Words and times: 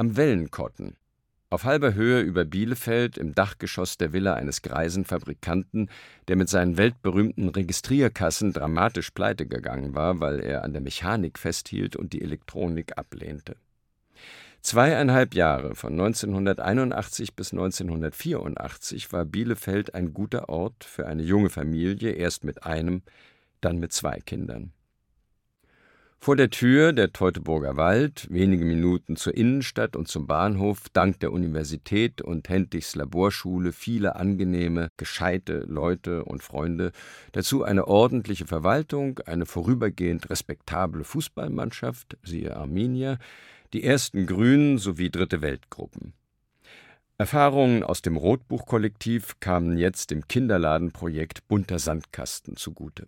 Am 0.00 0.16
Wellenkotten, 0.16 0.96
auf 1.50 1.64
halber 1.64 1.92
Höhe 1.94 2.20
über 2.20 2.44
Bielefeld 2.44 3.18
im 3.18 3.34
Dachgeschoss 3.34 3.98
der 3.98 4.12
Villa 4.12 4.34
eines 4.34 4.62
greisen 4.62 5.04
Fabrikanten, 5.04 5.90
der 6.28 6.36
mit 6.36 6.48
seinen 6.48 6.76
weltberühmten 6.76 7.48
Registrierkassen 7.48 8.52
dramatisch 8.52 9.10
pleite 9.10 9.44
gegangen 9.44 9.96
war, 9.96 10.20
weil 10.20 10.38
er 10.38 10.62
an 10.62 10.72
der 10.72 10.82
Mechanik 10.82 11.36
festhielt 11.36 11.96
und 11.96 12.12
die 12.12 12.22
Elektronik 12.22 12.96
ablehnte. 12.96 13.56
Zweieinhalb 14.60 15.34
Jahre, 15.34 15.74
von 15.74 15.94
1981 15.94 17.34
bis 17.34 17.52
1984, 17.52 19.12
war 19.12 19.24
Bielefeld 19.24 19.94
ein 19.94 20.14
guter 20.14 20.48
Ort 20.48 20.84
für 20.84 21.08
eine 21.08 21.24
junge 21.24 21.50
Familie, 21.50 22.12
erst 22.12 22.44
mit 22.44 22.62
einem, 22.62 23.02
dann 23.60 23.78
mit 23.78 23.92
zwei 23.92 24.20
Kindern. 24.20 24.72
Vor 26.20 26.34
der 26.34 26.50
Tür 26.50 26.92
der 26.92 27.12
Teutoburger 27.12 27.76
Wald, 27.76 28.26
wenige 28.28 28.64
Minuten 28.64 29.16
zur 29.16 29.36
Innenstadt 29.36 29.94
und 29.94 30.08
zum 30.08 30.26
Bahnhof, 30.26 30.88
dank 30.92 31.20
der 31.20 31.32
Universität 31.32 32.20
und 32.20 32.48
Hentigs 32.48 32.96
Laborschule 32.96 33.72
viele 33.72 34.16
angenehme, 34.16 34.90
gescheite 34.96 35.60
Leute 35.68 36.24
und 36.24 36.42
Freunde, 36.42 36.90
dazu 37.32 37.62
eine 37.62 37.86
ordentliche 37.86 38.46
Verwaltung, 38.46 39.20
eine 39.20 39.46
vorübergehend 39.46 40.28
respektable 40.28 41.04
Fußballmannschaft, 41.04 42.18
siehe 42.24 42.56
Arminia, 42.56 43.18
die 43.72 43.84
ersten 43.84 44.26
Grünen 44.26 44.78
sowie 44.78 45.10
Dritte 45.10 45.40
Weltgruppen. 45.40 46.14
Erfahrungen 47.16 47.84
aus 47.84 48.02
dem 48.02 48.16
Rotbuchkollektiv 48.16 49.40
kamen 49.40 49.78
jetzt 49.78 50.10
dem 50.10 50.26
Kinderladenprojekt 50.26 51.46
Bunter 51.48 51.78
Sandkasten 51.78 52.56
zugute. 52.56 53.06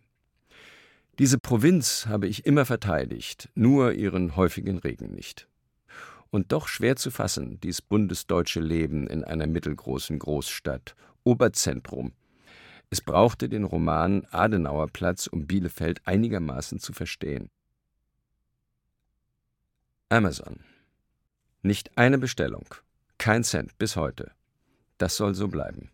Diese 1.21 1.39
Provinz 1.39 2.07
habe 2.07 2.27
ich 2.29 2.47
immer 2.47 2.65
verteidigt, 2.65 3.51
nur 3.55 3.93
ihren 3.93 4.37
häufigen 4.37 4.79
Regen 4.79 5.11
nicht. 5.11 5.49
Und 6.31 6.51
doch 6.51 6.67
schwer 6.67 6.97
zu 6.97 7.11
fassen, 7.11 7.61
dies 7.61 7.83
bundesdeutsche 7.83 8.61
Leben 8.61 9.07
in 9.07 9.23
einer 9.23 9.47
mittelgroßen 9.47 10.19
Großstadt, 10.19 10.97
Oberzentrum. 11.23 12.15
Es 12.89 13.03
brauchte 13.03 13.51
den 13.51 13.65
Roman 13.65 14.27
Adenauerplatz, 14.31 15.27
um 15.27 15.47
Bielefeld 15.47 16.01
einigermaßen 16.07 16.79
zu 16.79 16.95
verstehen. 16.95 17.51
Amazon. 20.09 20.61
Nicht 21.61 21.99
eine 21.99 22.17
Bestellung, 22.17 22.65
kein 23.19 23.45
Cent 23.45 23.77
bis 23.77 23.95
heute. 23.95 24.31
Das 24.97 25.19
soll 25.19 25.35
so 25.35 25.49
bleiben. 25.49 25.91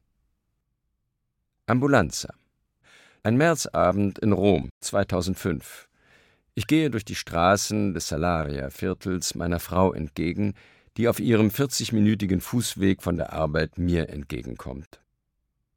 Ambulanza. 1.66 2.32
Ein 3.26 3.38
Märzabend 3.38 4.20
in 4.20 4.30
Rom 4.30 4.70
2005. 4.82 5.88
Ich 6.54 6.68
gehe 6.68 6.90
durch 6.90 7.04
die 7.04 7.16
Straßen 7.16 7.92
des 7.92 8.06
Salaria-Viertels 8.06 9.34
meiner 9.34 9.58
Frau 9.58 9.92
entgegen, 9.92 10.54
die 10.96 11.08
auf 11.08 11.18
ihrem 11.18 11.48
40-minütigen 11.48 12.40
Fußweg 12.40 13.02
von 13.02 13.16
der 13.16 13.32
Arbeit 13.32 13.78
mir 13.78 14.10
entgegenkommt. 14.10 15.00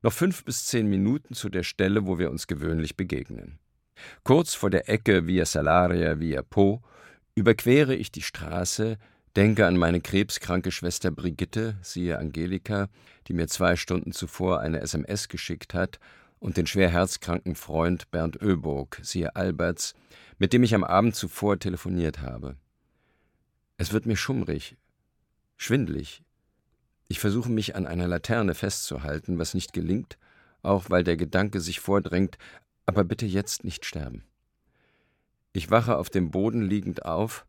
Noch 0.04 0.14
fünf 0.14 0.46
bis 0.46 0.68
zehn 0.68 0.92
Minuten 0.92 1.34
zu 1.34 1.50
der 1.50 1.64
Stelle, 1.64 2.06
wo 2.06 2.20
wir 2.20 2.30
uns 2.30 2.46
gewöhnlich 2.46 2.96
begegnen. 2.96 3.58
Kurz 4.24 4.54
vor 4.54 4.70
der 4.70 4.88
Ecke 4.88 5.26
Via 5.26 5.46
Salaria 5.46 6.20
Via 6.20 6.44
Po 6.44 6.84
überquere 7.34 7.96
ich 7.96 8.12
die 8.12 8.22
Straße, 8.22 9.00
denke 9.36 9.66
an 9.66 9.76
meine 9.76 10.02
krebskranke 10.02 10.70
Schwester 10.70 11.10
Brigitte, 11.10 11.78
siehe 11.82 12.20
Angelika, 12.20 12.90
die 13.28 13.34
mir 13.34 13.48
zwei 13.48 13.76
Stunden 13.76 14.12
zuvor 14.12 14.60
eine 14.60 14.82
SMS 14.82 15.30
geschickt 15.30 15.74
hat 15.74 16.00
und 16.40 16.58
den 16.58 16.68
schwer 16.68 16.90
herzkranken 16.90 17.56
Freund 17.56 18.10
Bernd 18.12 18.42
Oeburg, 18.42 19.00
siehe 19.04 19.36
Alberts, 19.36 19.94
mit 20.38 20.54
dem 20.54 20.64
ich 20.64 20.74
am 20.74 20.84
Abend 20.84 21.16
zuvor 21.16 21.60
telefoniert 21.60 22.22
habe. 22.22 22.56
Es 23.78 23.94
wird 23.94 24.06
mir 24.06 24.18
schummrig, 24.18 24.78
schwindlig. 25.58 26.24
Ich 27.08 27.20
versuche 27.20 27.50
mich 27.50 27.76
an 27.76 27.88
einer 27.88 28.08
Laterne 28.08 28.56
festzuhalten, 28.56 29.40
was 29.40 29.54
nicht 29.54 29.74
gelingt, 29.74 30.18
auch 30.62 30.90
weil 30.90 31.04
der 31.04 31.18
Gedanke 31.18 31.62
sich 31.62 31.80
vordrängt, 31.80 32.38
aber 32.86 33.04
bitte 33.04 33.26
jetzt 33.26 33.64
nicht 33.64 33.86
sterben. 33.86 34.24
Ich 35.52 35.72
wache 35.72 35.98
auf 35.98 36.10
dem 36.10 36.32
Boden 36.32 36.62
liegend 36.62 37.06
auf, 37.06 37.46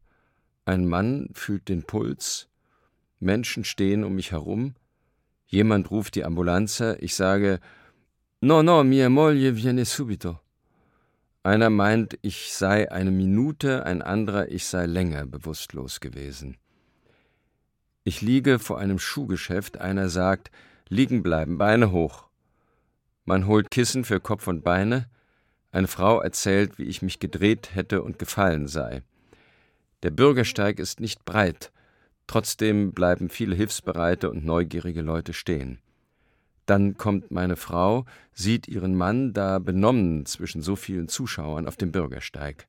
ein 0.64 0.86
Mann 0.86 1.30
fühlt 1.32 1.68
den 1.68 1.82
Puls, 1.82 2.48
Menschen 3.18 3.64
stehen 3.64 4.04
um 4.04 4.14
mich 4.14 4.32
herum, 4.32 4.74
jemand 5.46 5.90
ruft 5.90 6.14
die 6.14 6.24
Ambulanze, 6.24 6.96
ich 7.00 7.14
sage, 7.14 7.60
No, 8.42 8.62
no, 8.62 8.82
mia 8.84 9.10
moglie 9.10 9.54
viene 9.54 9.84
subito. 9.84 10.40
Einer 11.42 11.68
meint, 11.68 12.18
ich 12.22 12.54
sei 12.54 12.90
eine 12.90 13.10
Minute, 13.10 13.84
ein 13.84 14.00
anderer, 14.00 14.48
ich 14.48 14.64
sei 14.64 14.86
länger 14.86 15.26
bewusstlos 15.26 16.00
gewesen. 16.00 16.56
Ich 18.02 18.22
liege 18.22 18.58
vor 18.58 18.78
einem 18.78 18.98
Schuhgeschäft, 18.98 19.78
einer 19.78 20.08
sagt, 20.08 20.50
liegen 20.88 21.22
bleiben, 21.22 21.58
Beine 21.58 21.92
hoch. 21.92 22.28
Man 23.26 23.46
holt 23.46 23.70
Kissen 23.70 24.06
für 24.06 24.20
Kopf 24.20 24.46
und 24.46 24.64
Beine, 24.64 25.10
eine 25.70 25.86
Frau 25.86 26.18
erzählt, 26.22 26.78
wie 26.78 26.84
ich 26.84 27.02
mich 27.02 27.20
gedreht 27.20 27.74
hätte 27.74 28.00
und 28.00 28.18
gefallen 28.18 28.68
sei. 28.68 29.02
Der 30.02 30.12
Bürgersteig 30.12 30.78
ist 30.78 30.98
nicht 30.98 31.26
breit, 31.26 31.72
trotzdem 32.26 32.92
bleiben 32.92 33.28
viele 33.28 33.54
hilfsbereite 33.54 34.30
und 34.30 34.46
neugierige 34.46 35.02
Leute 35.02 35.34
stehen. 35.34 35.78
Dann 36.70 36.96
kommt 36.96 37.32
meine 37.32 37.56
Frau, 37.56 38.04
sieht 38.32 38.68
ihren 38.68 38.94
Mann 38.94 39.32
da 39.32 39.58
benommen 39.58 40.24
zwischen 40.24 40.62
so 40.62 40.76
vielen 40.76 41.08
Zuschauern 41.08 41.66
auf 41.66 41.76
dem 41.76 41.90
Bürgersteig. 41.90 42.68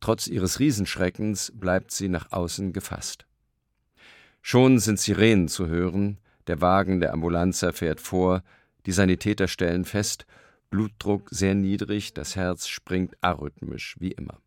Trotz 0.00 0.26
ihres 0.26 0.58
Riesenschreckens 0.58 1.52
bleibt 1.54 1.92
sie 1.92 2.08
nach 2.08 2.32
außen 2.32 2.72
gefasst. 2.72 3.24
Schon 4.40 4.80
sind 4.80 4.98
Sirenen 4.98 5.46
zu 5.46 5.68
hören, 5.68 6.18
der 6.48 6.60
Wagen 6.60 6.98
der 6.98 7.12
Ambulanzer 7.12 7.72
fährt 7.72 8.00
vor, 8.00 8.42
die 8.86 8.92
Sanitäter 8.92 9.46
stellen 9.46 9.84
fest, 9.84 10.26
Blutdruck 10.70 11.28
sehr 11.30 11.54
niedrig, 11.54 12.14
das 12.14 12.34
Herz 12.34 12.66
springt 12.66 13.16
arrhythmisch 13.20 13.94
wie 14.00 14.10
immer. 14.10 14.40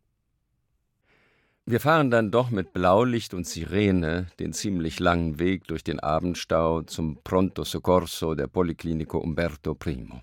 Wir 1.68 1.80
fahren 1.80 2.12
dann 2.12 2.30
doch 2.30 2.50
mit 2.50 2.72
Blaulicht 2.72 3.34
und 3.34 3.44
Sirene 3.44 4.28
den 4.38 4.52
ziemlich 4.52 5.00
langen 5.00 5.40
Weg 5.40 5.66
durch 5.66 5.82
den 5.82 5.98
Abendstau 5.98 6.82
zum 6.82 7.18
Pronto 7.24 7.64
Soccorso 7.64 8.36
der 8.36 8.46
Policlinico 8.46 9.18
Umberto 9.18 9.76
I. 9.84 10.22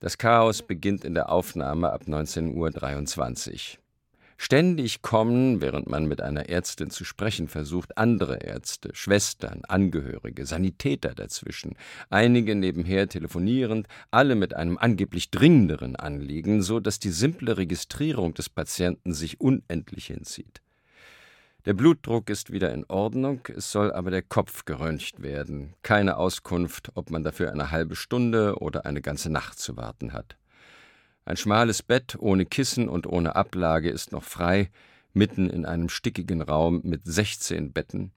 Das 0.00 0.16
Chaos 0.16 0.62
beginnt 0.62 1.04
in 1.04 1.12
der 1.12 1.30
Aufnahme 1.30 1.92
ab 1.92 2.04
19.23 2.06 3.76
Uhr. 3.76 3.83
Ständig 4.36 5.02
kommen, 5.02 5.60
während 5.60 5.88
man 5.88 6.06
mit 6.06 6.20
einer 6.20 6.48
Ärztin 6.48 6.90
zu 6.90 7.04
sprechen 7.04 7.48
versucht, 7.48 7.96
andere 7.96 8.38
Ärzte, 8.42 8.90
Schwestern, 8.92 9.62
Angehörige, 9.68 10.44
Sanitäter 10.44 11.14
dazwischen, 11.14 11.76
einige 12.10 12.54
nebenher 12.54 13.08
telefonierend, 13.08 13.86
alle 14.10 14.34
mit 14.34 14.54
einem 14.54 14.76
angeblich 14.76 15.30
dringenderen 15.30 15.96
Anliegen, 15.96 16.62
so 16.62 16.80
dass 16.80 16.98
die 16.98 17.10
simple 17.10 17.56
Registrierung 17.56 18.34
des 18.34 18.48
Patienten 18.48 19.14
sich 19.14 19.40
unendlich 19.40 20.06
hinzieht. 20.06 20.60
Der 21.64 21.72
Blutdruck 21.72 22.28
ist 22.28 22.52
wieder 22.52 22.74
in 22.74 22.84
Ordnung, 22.88 23.40
es 23.56 23.72
soll 23.72 23.90
aber 23.90 24.10
der 24.10 24.20
Kopf 24.20 24.66
geröntgt 24.66 25.22
werden. 25.22 25.72
Keine 25.82 26.18
Auskunft, 26.18 26.90
ob 26.94 27.08
man 27.08 27.24
dafür 27.24 27.52
eine 27.52 27.70
halbe 27.70 27.96
Stunde 27.96 28.56
oder 28.58 28.84
eine 28.84 29.00
ganze 29.00 29.30
Nacht 29.30 29.58
zu 29.58 29.74
warten 29.78 30.12
hat. 30.12 30.36
Ein 31.26 31.36
schmales 31.36 31.82
Bett 31.82 32.16
ohne 32.18 32.44
Kissen 32.44 32.88
und 32.88 33.06
ohne 33.06 33.34
Ablage 33.34 33.88
ist 33.88 34.12
noch 34.12 34.24
frei, 34.24 34.70
mitten 35.14 35.48
in 35.48 35.64
einem 35.64 35.88
stickigen 35.88 36.42
Raum 36.42 36.82
mit 36.84 37.02
16 37.04 37.72
Betten, 37.72 38.12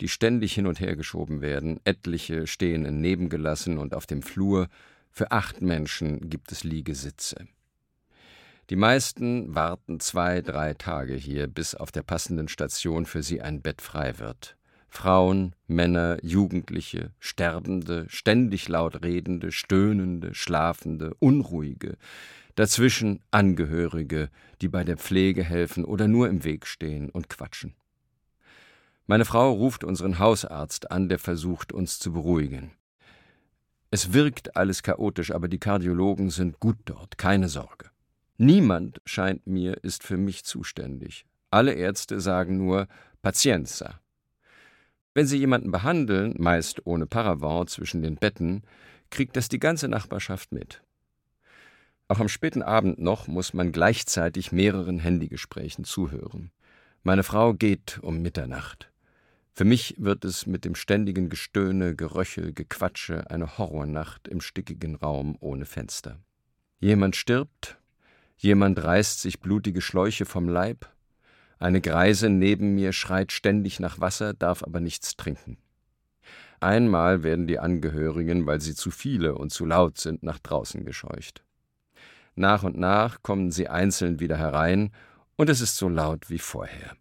die 0.00 0.08
ständig 0.08 0.54
hin 0.54 0.66
und 0.66 0.78
her 0.78 0.94
geschoben 0.94 1.40
werden, 1.40 1.80
etliche 1.84 2.46
stehen 2.46 2.84
in 2.84 3.00
nebengelassen 3.00 3.78
und 3.78 3.94
auf 3.94 4.06
dem 4.06 4.22
Flur, 4.22 4.68
für 5.10 5.30
acht 5.32 5.60
Menschen 5.60 6.30
gibt 6.30 6.52
es 6.52 6.64
Liegesitze. 6.64 7.46
Die 8.70 8.76
meisten 8.76 9.54
warten 9.54 10.00
zwei, 10.00 10.40
drei 10.40 10.74
Tage 10.74 11.14
hier, 11.14 11.48
bis 11.48 11.74
auf 11.74 11.90
der 11.90 12.02
passenden 12.02 12.48
Station 12.48 13.06
für 13.06 13.22
sie 13.22 13.42
ein 13.42 13.60
Bett 13.60 13.82
frei 13.82 14.18
wird. 14.18 14.56
Frauen, 14.88 15.54
Männer, 15.66 16.18
Jugendliche, 16.22 17.12
Sterbende, 17.18 18.06
ständig 18.08 18.68
laut 18.68 19.02
redende, 19.02 19.50
stöhnende, 19.50 20.34
schlafende, 20.34 21.14
unruhige, 21.18 21.96
dazwischen 22.54 23.20
Angehörige, 23.30 24.30
die 24.60 24.68
bei 24.68 24.84
der 24.84 24.96
Pflege 24.96 25.42
helfen 25.42 25.84
oder 25.84 26.08
nur 26.08 26.28
im 26.28 26.44
Weg 26.44 26.66
stehen 26.66 27.10
und 27.10 27.28
quatschen. 27.28 27.74
Meine 29.06 29.24
Frau 29.24 29.52
ruft 29.52 29.84
unseren 29.84 30.18
Hausarzt 30.18 30.90
an, 30.90 31.08
der 31.08 31.18
versucht, 31.18 31.72
uns 31.72 31.98
zu 31.98 32.12
beruhigen. 32.12 32.72
Es 33.90 34.12
wirkt 34.12 34.56
alles 34.56 34.82
chaotisch, 34.82 35.32
aber 35.32 35.48
die 35.48 35.58
Kardiologen 35.58 36.30
sind 36.30 36.60
gut 36.60 36.78
dort, 36.86 37.18
keine 37.18 37.48
Sorge. 37.48 37.90
Niemand, 38.38 39.00
scheint 39.04 39.46
mir, 39.46 39.84
ist 39.84 40.02
für 40.02 40.16
mich 40.16 40.44
zuständig. 40.44 41.26
Alle 41.50 41.74
Ärzte 41.74 42.20
sagen 42.20 42.56
nur 42.56 42.88
Pazienza. 43.20 44.00
Wenn 45.14 45.26
sie 45.26 45.36
jemanden 45.36 45.70
behandeln, 45.70 46.34
meist 46.38 46.86
ohne 46.86 47.06
Paravent 47.06 47.68
zwischen 47.68 48.02
den 48.02 48.16
Betten, 48.16 48.62
kriegt 49.10 49.36
das 49.36 49.50
die 49.50 49.58
ganze 49.58 49.88
Nachbarschaft 49.88 50.52
mit. 50.52 50.82
Auch 52.08 52.20
am 52.20 52.28
späten 52.28 52.62
Abend 52.62 52.98
noch 52.98 53.26
muss 53.26 53.54
man 53.54 53.72
gleichzeitig 53.72 54.52
mehreren 54.52 54.98
Handygesprächen 54.98 55.84
zuhören. 55.84 56.50
Meine 57.02 57.22
Frau 57.22 57.54
geht 57.54 57.98
um 58.02 58.22
Mitternacht. 58.22 58.92
Für 59.54 59.64
mich 59.64 59.96
wird 59.98 60.24
es 60.24 60.46
mit 60.46 60.64
dem 60.64 60.74
ständigen 60.74 61.28
Gestöhne, 61.28 61.94
Geröchel, 61.94 62.52
Gequatsche 62.52 63.30
eine 63.30 63.58
Horrornacht 63.58 64.28
im 64.28 64.40
stickigen 64.40 64.94
Raum 64.96 65.36
ohne 65.40 65.66
Fenster. 65.66 66.20
Jemand 66.80 67.16
stirbt, 67.16 67.78
jemand 68.36 68.82
reißt 68.82 69.20
sich 69.20 69.40
blutige 69.40 69.80
Schläuche 69.80 70.24
vom 70.24 70.48
Leib, 70.48 70.88
eine 71.62 71.80
Greise 71.80 72.28
neben 72.28 72.74
mir 72.74 72.92
schreit 72.92 73.30
ständig 73.30 73.78
nach 73.78 74.00
Wasser, 74.00 74.34
darf 74.34 74.64
aber 74.64 74.80
nichts 74.80 75.16
trinken. 75.16 75.58
Einmal 76.58 77.22
werden 77.22 77.46
die 77.46 77.60
Angehörigen, 77.60 78.46
weil 78.46 78.60
sie 78.60 78.74
zu 78.74 78.90
viele 78.90 79.36
und 79.36 79.50
zu 79.50 79.64
laut 79.64 79.96
sind, 79.98 80.24
nach 80.24 80.40
draußen 80.40 80.84
gescheucht. 80.84 81.44
Nach 82.34 82.62
und 82.62 82.78
nach 82.78 83.22
kommen 83.22 83.50
sie 83.50 83.68
einzeln 83.68 84.20
wieder 84.20 84.36
herein, 84.36 84.92
und 85.36 85.50
es 85.50 85.60
ist 85.60 85.76
so 85.76 85.88
laut 85.88 86.30
wie 86.30 86.38
vorher. 86.38 86.96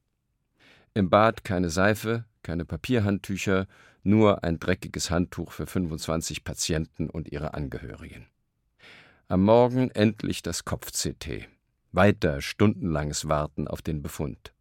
Im 0.94 1.10
Bad 1.10 1.44
keine 1.44 1.70
Seife, 1.70 2.26
keine 2.44 2.66
Papierhandtücher, 2.66 3.68
nur 4.04 4.44
ein 4.44 4.60
dreckiges 4.60 5.12
Handtuch 5.12 5.52
für 5.52 5.68
25 5.68 6.44
Patienten 6.44 7.10
und 7.10 7.32
ihre 7.32 7.54
Angehörigen. 7.54 8.28
Am 9.28 9.44
Morgen 9.44 9.92
endlich 9.92 10.42
das 10.42 10.66
Kopf-CT. 10.66 11.48
Weiter 11.92 12.42
stundenlanges 12.42 13.30
Warten 13.30 13.68
auf 13.68 13.82
den 13.82 14.02
Befund. 14.02 14.54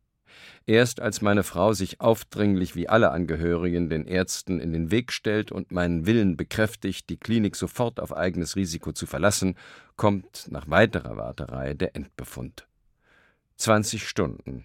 Erst 0.66 1.00
als 1.00 1.22
meine 1.22 1.42
Frau 1.42 1.72
sich 1.72 2.00
aufdringlich 2.00 2.76
wie 2.76 2.88
alle 2.88 3.10
Angehörigen 3.10 3.88
den 3.88 4.06
Ärzten 4.06 4.60
in 4.60 4.72
den 4.72 4.90
Weg 4.90 5.12
stellt 5.12 5.50
und 5.50 5.72
meinen 5.72 6.06
Willen 6.06 6.36
bekräftigt, 6.36 7.10
die 7.10 7.16
Klinik 7.16 7.56
sofort 7.56 7.98
auf 8.00 8.16
eigenes 8.16 8.56
Risiko 8.56 8.92
zu 8.92 9.06
verlassen, 9.06 9.56
kommt 9.96 10.46
nach 10.50 10.68
weiterer 10.68 11.16
Warterei 11.16 11.74
der 11.74 11.96
Endbefund. 11.96 12.66
20 13.56 14.06
Stunden. 14.06 14.64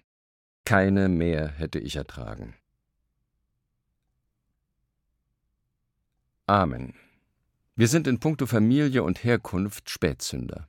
Keine 0.64 1.08
mehr 1.08 1.48
hätte 1.48 1.78
ich 1.78 1.96
ertragen. 1.96 2.54
Amen. 6.46 6.94
Wir 7.74 7.88
sind 7.88 8.06
in 8.06 8.20
puncto 8.20 8.46
Familie 8.46 9.02
und 9.02 9.24
Herkunft 9.24 9.90
Spätzünder. 9.90 10.68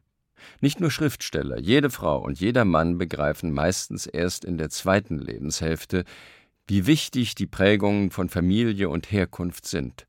Nicht 0.62 0.80
nur 0.80 0.92
Schriftsteller, 0.92 1.60
jede 1.60 1.90
Frau 1.90 2.20
und 2.20 2.40
jeder 2.40 2.66
Mann 2.66 2.98
begreifen 2.98 3.52
meistens 3.52 4.06
erst 4.06 4.46
in 4.46 4.58
der 4.58 4.70
zweiten 4.70 5.18
Lebenshälfte, 5.18 6.04
wie 6.68 6.86
wichtig 6.86 7.36
die 7.36 7.48
Prägungen 7.48 8.12
von 8.12 8.30
Familie 8.30 8.90
und 8.90 9.12
Herkunft 9.12 9.66
sind, 9.66 10.06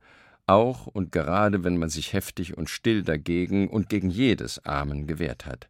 auch 0.47 0.87
und 0.87 1.13
gerade 1.13 1.63
wenn 1.65 1.77
man 1.77 1.89
sich 1.89 2.13
heftig 2.13 2.57
und 2.57 2.69
still 2.69 3.03
dagegen 3.03 3.69
und 3.69 3.89
gegen 3.89 4.11
jedes 4.11 4.65
Amen 4.65 5.07
gewehrt 5.07 5.47
hat. 5.47 5.69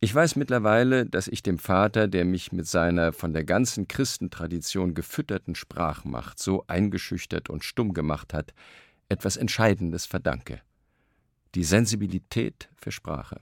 Ich 0.00 0.14
weiß 0.14 0.36
mittlerweile, 0.36 1.06
dass 1.06 1.26
ich 1.26 1.42
dem 1.42 1.58
Vater, 1.58 2.06
der 2.06 2.24
mich 2.24 2.52
mit 2.52 2.68
seiner 2.68 3.12
von 3.12 3.32
der 3.32 3.42
ganzen 3.42 3.88
Christentradition 3.88 4.94
gefütterten 4.94 5.56
Sprachmacht 5.56 6.38
so 6.38 6.64
eingeschüchtert 6.68 7.50
und 7.50 7.64
stumm 7.64 7.94
gemacht 7.94 8.32
hat, 8.32 8.54
etwas 9.08 9.36
Entscheidendes 9.36 10.06
verdanke. 10.06 10.60
Die 11.54 11.64
Sensibilität 11.64 12.68
für 12.76 12.92
Sprache. 12.92 13.40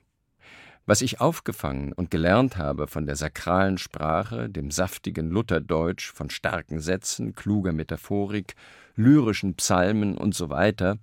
Was 0.88 1.02
ich 1.02 1.20
aufgefangen 1.20 1.92
und 1.92 2.12
gelernt 2.12 2.56
habe 2.56 2.86
von 2.86 3.06
der 3.06 3.16
sakralen 3.16 3.76
Sprache, 3.76 4.48
dem 4.48 4.70
saftigen 4.70 5.30
Lutherdeutsch, 5.30 6.12
von 6.12 6.30
starken 6.30 6.78
Sätzen, 6.78 7.34
kluger 7.34 7.72
Metaphorik, 7.72 8.54
lyrischen 8.94 9.56
Psalmen 9.56 10.16
und 10.16 10.36
so 10.36 10.48
weiter, 10.48 10.98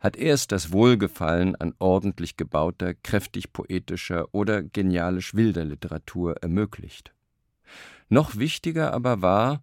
hat 0.00 0.16
erst 0.16 0.50
das 0.50 0.72
Wohlgefallen 0.72 1.54
an 1.54 1.74
ordentlich 1.78 2.36
gebauter, 2.36 2.94
kräftig 2.94 3.52
poetischer 3.52 4.26
oder 4.34 4.64
genialisch 4.64 5.34
wilder 5.34 5.64
Literatur 5.64 6.42
ermöglicht. 6.42 7.12
Noch 8.08 8.36
wichtiger 8.36 8.92
aber 8.92 9.22
war, 9.22 9.62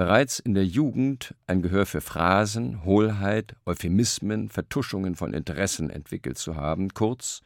bereits 0.00 0.38
in 0.38 0.54
der 0.54 0.64
Jugend 0.64 1.34
ein 1.46 1.60
Gehör 1.60 1.84
für 1.84 2.00
Phrasen, 2.00 2.86
Hohlheit, 2.86 3.54
Euphemismen, 3.66 4.48
Vertuschungen 4.48 5.14
von 5.14 5.34
Interessen 5.34 5.90
entwickelt 5.90 6.38
zu 6.38 6.56
haben, 6.56 6.94
kurz 6.94 7.42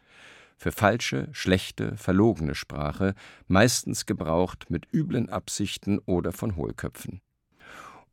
für 0.57 0.71
falsche, 0.71 1.27
schlechte, 1.33 1.97
verlogene 1.97 2.55
Sprache, 2.55 3.17
meistens 3.49 4.07
gebraucht 4.07 4.67
mit 4.71 4.87
üblen 4.95 5.31
Absichten 5.31 5.99
oder 6.07 6.31
von 6.31 6.55
Hohlköpfen. 6.55 7.23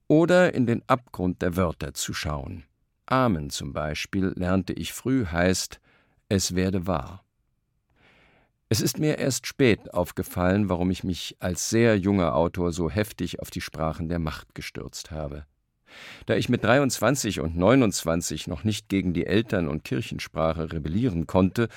Oder 0.08 0.56
in 0.56 0.66
den 0.66 0.82
Abgrund 0.88 1.44
der 1.44 1.56
Wörter 1.56 1.94
zu 1.94 2.12
schauen. 2.12 2.64
Amen 3.06 3.52
zum 3.52 3.74
Beispiel 3.74 4.34
lernte 4.36 4.74
ich 4.74 4.92
früh 4.92 5.24
heißt, 5.24 5.80
es 6.30 6.56
werde 6.56 6.88
wahr. 6.88 7.24
Es 8.72 8.80
ist 8.80 9.00
mir 9.00 9.18
erst 9.18 9.48
spät 9.48 9.94
aufgefallen, 9.94 10.70
warum 10.70 10.92
ich 10.92 11.04
mich 11.04 11.36
als 11.42 11.70
sehr 11.70 11.98
junger 11.98 12.36
Autor 12.36 12.72
so 12.72 12.90
heftig 12.90 13.42
auf 13.42 13.50
die 13.50 13.60
Sprachen 13.60 14.08
der 14.08 14.18
Macht 14.18 14.56
gestürzt 14.56 15.12
habe. 15.12 15.46
Da 16.26 16.36
ich 16.36 16.48
mit 16.48 16.64
23 16.64 17.42
und 17.42 17.58
29 17.58 18.48
noch 18.48 18.64
nicht 18.64 18.88
gegen 18.88 19.12
die 19.12 19.26
Eltern- 19.26 19.68
und 19.68 19.84
Kirchensprache 19.84 20.72
rebellieren 20.72 21.28
konnte, 21.28 21.68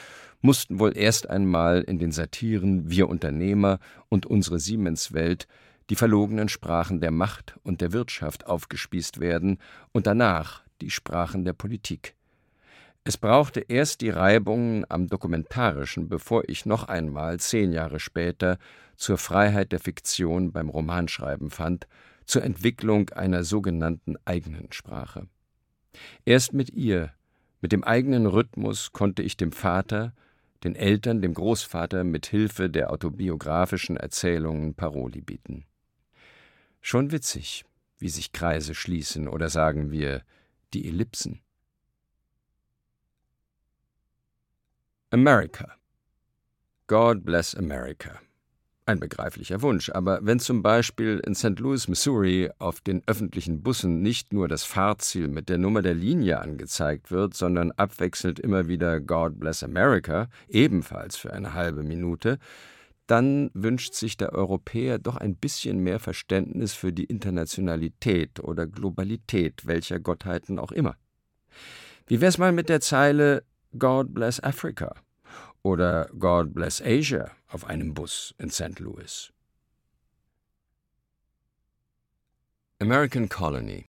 mussten 0.40 0.78
wohl 0.78 0.96
erst 0.96 1.28
einmal 1.28 1.80
in 1.80 1.98
den 1.98 2.12
Satiren 2.12 2.88
Wir 2.88 3.08
Unternehmer 3.08 3.80
und 4.08 4.24
unsere 4.24 4.60
Siemenswelt 4.60 5.48
die 5.90 5.96
verlogenen 5.96 6.48
Sprachen 6.48 7.00
der 7.00 7.10
Macht 7.10 7.56
und 7.64 7.80
der 7.80 7.92
Wirtschaft 7.92 8.46
aufgespießt 8.46 9.18
werden 9.18 9.58
und 9.90 10.06
danach 10.06 10.62
die 10.80 10.90
Sprachen 10.90 11.44
der 11.44 11.54
Politik. 11.54 12.14
Es 13.06 13.18
brauchte 13.18 13.60
erst 13.60 14.00
die 14.00 14.08
Reibungen 14.08 14.86
am 14.88 15.08
Dokumentarischen, 15.08 16.08
bevor 16.08 16.48
ich 16.48 16.64
noch 16.64 16.84
einmal 16.84 17.38
zehn 17.38 17.70
Jahre 17.70 18.00
später 18.00 18.58
zur 18.96 19.18
Freiheit 19.18 19.72
der 19.72 19.80
Fiktion 19.80 20.52
beim 20.52 20.70
Romanschreiben 20.70 21.50
fand, 21.50 21.86
zur 22.24 22.42
Entwicklung 22.42 23.10
einer 23.10 23.44
sogenannten 23.44 24.16
eigenen 24.24 24.72
Sprache. 24.72 25.28
Erst 26.24 26.54
mit 26.54 26.70
ihr, 26.70 27.12
mit 27.60 27.72
dem 27.72 27.84
eigenen 27.84 28.24
Rhythmus, 28.24 28.92
konnte 28.92 29.22
ich 29.22 29.36
dem 29.36 29.52
Vater, 29.52 30.14
den 30.64 30.74
Eltern, 30.74 31.20
dem 31.20 31.34
Großvater 31.34 32.04
mit 32.04 32.24
Hilfe 32.24 32.70
der 32.70 32.90
autobiografischen 32.90 33.98
Erzählungen 33.98 34.74
Paroli 34.74 35.20
bieten. 35.20 35.66
Schon 36.80 37.12
witzig, 37.12 37.66
wie 37.98 38.08
sich 38.08 38.32
Kreise 38.32 38.74
schließen 38.74 39.28
oder 39.28 39.50
sagen 39.50 39.90
wir 39.90 40.22
die 40.72 40.88
Ellipsen. 40.88 41.43
America. 45.14 45.76
God 46.88 47.24
bless 47.24 47.54
America. 47.54 48.18
Ein 48.84 48.98
begreiflicher 48.98 49.62
Wunsch, 49.62 49.88
aber 49.90 50.18
wenn 50.22 50.40
zum 50.40 50.60
Beispiel 50.60 51.22
in 51.24 51.36
St. 51.36 51.60
Louis, 51.60 51.86
Missouri 51.86 52.50
auf 52.58 52.80
den 52.80 53.00
öffentlichen 53.06 53.62
Bussen 53.62 54.02
nicht 54.02 54.32
nur 54.32 54.48
das 54.48 54.64
Fahrziel 54.64 55.28
mit 55.28 55.48
der 55.48 55.58
Nummer 55.58 55.82
der 55.82 55.94
Linie 55.94 56.40
angezeigt 56.40 57.12
wird, 57.12 57.34
sondern 57.34 57.70
abwechselnd 57.70 58.40
immer 58.40 58.66
wieder 58.66 59.00
God 59.00 59.38
bless 59.38 59.62
America, 59.62 60.26
ebenfalls 60.48 61.16
für 61.16 61.32
eine 61.32 61.54
halbe 61.54 61.84
Minute, 61.84 62.40
dann 63.06 63.52
wünscht 63.54 63.94
sich 63.94 64.16
der 64.16 64.32
Europäer 64.32 64.98
doch 64.98 65.16
ein 65.16 65.36
bisschen 65.36 65.78
mehr 65.78 66.00
Verständnis 66.00 66.74
für 66.74 66.92
die 66.92 67.04
Internationalität 67.04 68.40
oder 68.40 68.66
Globalität 68.66 69.64
welcher 69.64 70.00
Gottheiten 70.00 70.58
auch 70.58 70.72
immer. 70.72 70.96
Wie 72.08 72.20
wär's 72.20 72.36
mal 72.36 72.50
mit 72.50 72.68
der 72.68 72.80
Zeile 72.80 73.44
God 73.78 74.14
bless 74.14 74.40
Africa? 74.40 74.94
oder 75.64 76.10
God 76.18 76.54
Bless 76.54 76.80
Asia 76.80 77.30
auf 77.48 77.64
einem 77.64 77.94
Bus 77.94 78.34
in 78.38 78.50
St. 78.50 78.78
Louis. 78.78 79.32
American 82.78 83.28
Colony 83.28 83.86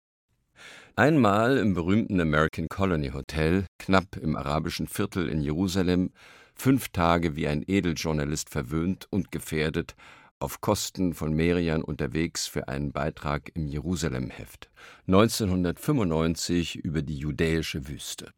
Einmal 0.95 1.57
im 1.57 1.73
berühmten 1.73 2.21
American 2.21 2.69
Colony 2.69 3.09
Hotel, 3.09 3.65
knapp 3.77 4.15
im 4.15 4.37
arabischen 4.37 4.87
Viertel 4.87 5.27
in 5.27 5.41
Jerusalem, 5.41 6.11
fünf 6.55 6.87
Tage 6.89 7.35
wie 7.35 7.49
ein 7.49 7.65
Edeljournalist 7.67 8.49
verwöhnt 8.49 9.05
und 9.09 9.29
gefährdet, 9.29 9.95
auf 10.39 10.61
Kosten 10.61 11.13
von 11.13 11.33
Merian 11.33 11.83
unterwegs 11.83 12.47
für 12.47 12.69
einen 12.69 12.93
Beitrag 12.93 13.51
im 13.55 13.67
Jerusalem-Heft. 13.67 14.69
1995 15.07 16.77
über 16.77 17.01
die 17.01 17.17
judäische 17.17 17.89
Wüste. 17.89 18.31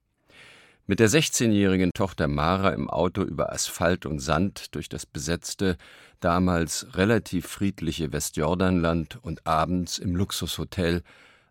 Mit 0.89 1.01
der 1.01 1.09
16-jährigen 1.09 1.91
Tochter 1.93 2.29
Mara 2.29 2.69
im 2.69 2.89
Auto 2.89 3.21
über 3.21 3.51
Asphalt 3.51 4.05
und 4.05 4.19
Sand 4.19 4.73
durch 4.73 4.87
das 4.87 5.05
besetzte, 5.05 5.75
damals 6.21 6.87
relativ 6.95 7.45
friedliche 7.45 8.13
Westjordanland 8.13 9.19
und 9.21 9.45
abends 9.45 9.97
im 9.97 10.15
Luxushotel, 10.15 11.03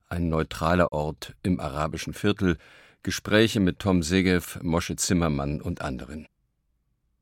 ein 0.08 0.30
neutraler 0.30 0.90
Ort 0.90 1.34
im 1.42 1.60
arabischen 1.60 2.14
Viertel, 2.14 2.56
Gespräche 3.02 3.60
mit 3.60 3.78
Tom 3.78 4.02
Segev, 4.02 4.58
Mosche 4.62 4.96
Zimmermann 4.96 5.60
und 5.60 5.82
anderen. 5.82 6.26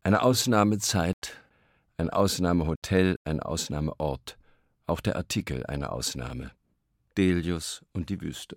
Eine 0.04 0.22
Ausnahmezeit, 0.22 1.42
ein 1.96 2.10
Ausnahmehotel, 2.10 3.16
ein 3.24 3.40
Ausnahmeort, 3.40 4.38
auch 4.86 5.00
der 5.00 5.16
Artikel 5.16 5.66
eine 5.66 5.90
Ausnahme. 5.90 6.52
Delius 7.16 7.82
und 7.92 8.08
die 8.08 8.20
Wüste. 8.20 8.56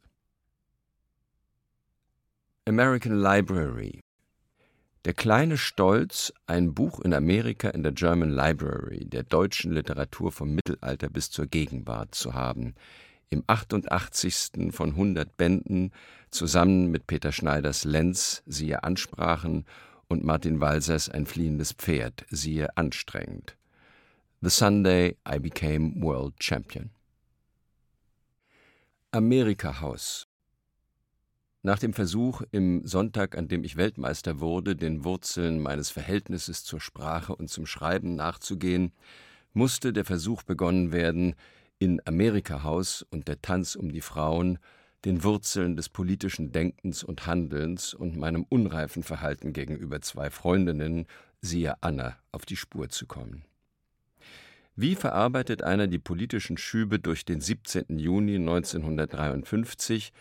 American 2.67 3.21
Library. 3.21 4.01
Der 5.05 5.13
kleine 5.13 5.57
Stolz, 5.57 6.33
ein 6.47 6.73
Buch 6.73 6.99
in 6.99 7.13
Amerika 7.13 7.69
in 7.69 7.81
der 7.81 7.93
German 7.93 8.29
Library, 8.29 9.05
der 9.05 9.23
deutschen 9.23 9.71
Literatur 9.71 10.33
vom 10.33 10.53
Mittelalter 10.53 11.07
bis 11.07 11.31
zur 11.31 11.45
Gegenwart 11.45 12.13
zu 12.13 12.33
haben. 12.33 12.75
im 13.29 13.45
88. 13.47 14.71
von 14.71 14.89
100 14.89 15.37
Bänden, 15.37 15.93
zusammen 16.29 16.91
mit 16.91 17.07
Peter 17.07 17.31
Schneiders 17.31 17.85
Lenz, 17.85 18.43
siehe 18.45 18.83
Ansprachen, 18.83 19.65
und 20.09 20.25
Martin 20.25 20.59
Walsers 20.59 21.07
Ein 21.07 21.25
fliehendes 21.25 21.71
Pferd, 21.71 22.25
siehe 22.29 22.75
Anstrengend. 22.75 23.55
The 24.41 24.49
Sunday 24.49 25.15
I 25.25 25.39
Became 25.39 26.01
World 26.01 26.33
Champion. 26.43 26.89
Amerika 29.11 29.79
Haus 29.79 30.26
nach 31.63 31.79
dem 31.79 31.93
Versuch, 31.93 32.41
im 32.51 32.85
Sonntag, 32.85 33.37
an 33.37 33.47
dem 33.47 33.63
ich 33.63 33.77
Weltmeister 33.77 34.39
wurde, 34.39 34.75
den 34.75 35.03
Wurzeln 35.03 35.59
meines 35.59 35.89
Verhältnisses 35.89 36.63
zur 36.63 36.79
Sprache 36.79 37.35
und 37.35 37.49
zum 37.49 37.65
Schreiben 37.65 38.15
nachzugehen, 38.15 38.93
musste 39.53 39.91
der 39.91 40.05
Versuch 40.05 40.43
begonnen 40.43 40.91
werden, 40.91 41.35
in 41.79 42.01
Amerika-Haus 42.05 43.05
und 43.09 43.27
der 43.27 43.41
Tanz 43.41 43.75
um 43.75 43.91
die 43.91 44.01
Frauen 44.01 44.59
den 45.05 45.23
Wurzeln 45.23 45.75
des 45.75 45.89
politischen 45.89 46.51
Denkens 46.51 47.03
und 47.03 47.27
Handelns 47.27 47.93
und 47.93 48.17
meinem 48.17 48.45
unreifen 48.49 49.03
Verhalten 49.03 49.53
gegenüber 49.53 50.01
zwei 50.01 50.29
Freundinnen, 50.29 51.05
siehe 51.41 51.81
Anna, 51.81 52.17
auf 52.31 52.45
die 52.45 52.55
Spur 52.55 52.89
zu 52.89 53.05
kommen. 53.05 53.45
Wie 54.75 54.95
verarbeitet 54.95 55.63
einer 55.63 55.87
die 55.87 55.99
politischen 55.99 56.57
Schübe 56.57 56.99
durch 56.99 57.25
den 57.25 57.41
17. 57.41 57.97
Juni 57.97 58.35
1953, 58.35 60.13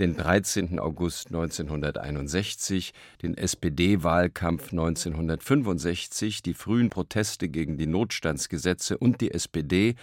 den 0.00 0.16
13. 0.16 0.78
August 0.78 1.28
1961, 1.28 2.92
den 3.22 3.36
SPD-Wahlkampf 3.36 4.72
1965, 4.72 6.42
die 6.42 6.54
frühen 6.54 6.90
Proteste 6.90 7.48
gegen 7.48 7.76
die 7.76 7.86
Notstandsgesetze 7.86 8.98
und 8.98 9.20
die 9.20 9.32
SPD, 9.32 9.94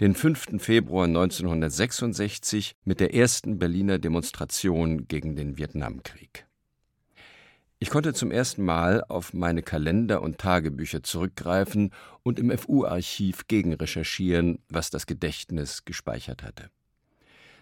den 0.00 0.14
5. 0.14 0.62
Februar 0.62 1.06
1966 1.06 2.76
mit 2.84 3.00
der 3.00 3.14
ersten 3.14 3.58
Berliner 3.58 3.98
Demonstration 3.98 5.08
gegen 5.08 5.34
den 5.34 5.58
Vietnamkrieg. 5.58 6.46
Ich 7.80 7.90
konnte 7.90 8.12
zum 8.12 8.32
ersten 8.32 8.64
Mal 8.64 9.04
auf 9.08 9.32
meine 9.32 9.62
Kalender 9.62 10.20
und 10.22 10.38
Tagebücher 10.38 11.04
zurückgreifen 11.04 11.92
und 12.24 12.40
im 12.40 12.56
FU-Archiv 12.56 13.46
gegenrecherchieren, 13.46 14.58
was 14.68 14.90
das 14.90 15.06
Gedächtnis 15.06 15.84
gespeichert 15.84 16.42
hatte. 16.42 16.70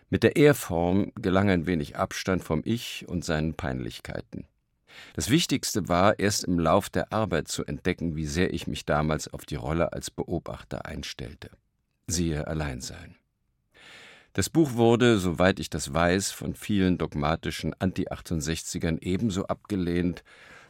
Mit 0.08 0.22
der 0.22 0.36
Er-Form 0.36 1.12
gelang 1.16 1.50
ein 1.50 1.66
wenig 1.66 1.96
Abstand 1.96 2.44
vom 2.44 2.62
Ich 2.64 3.04
und 3.08 3.24
seinen 3.24 3.54
Peinlichkeiten. 3.54 4.46
Das 5.14 5.30
Wichtigste 5.30 5.88
war, 5.88 6.18
erst 6.18 6.44
im 6.44 6.58
Lauf 6.58 6.88
der 6.88 7.12
Arbeit 7.12 7.48
zu 7.48 7.64
entdecken, 7.64 8.16
wie 8.16 8.26
sehr 8.26 8.54
ich 8.54 8.66
mich 8.66 8.84
damals 8.84 9.28
auf 9.28 9.44
die 9.44 9.56
Rolle 9.56 9.92
als 9.92 10.10
Beobachter 10.10 10.86
einstellte. 10.86 11.50
Siehe 12.06 12.46
Alleinsein. 12.46 13.16
Das 14.32 14.48
Buch 14.50 14.74
wurde, 14.74 15.18
soweit 15.18 15.58
ich 15.58 15.70
das 15.70 15.92
weiß, 15.92 16.30
von 16.30 16.54
vielen 16.54 16.98
dogmatischen 16.98 17.74
Anti-68ern 17.78 19.02
ebenso 19.02 19.46
abgelehnt 19.46 20.22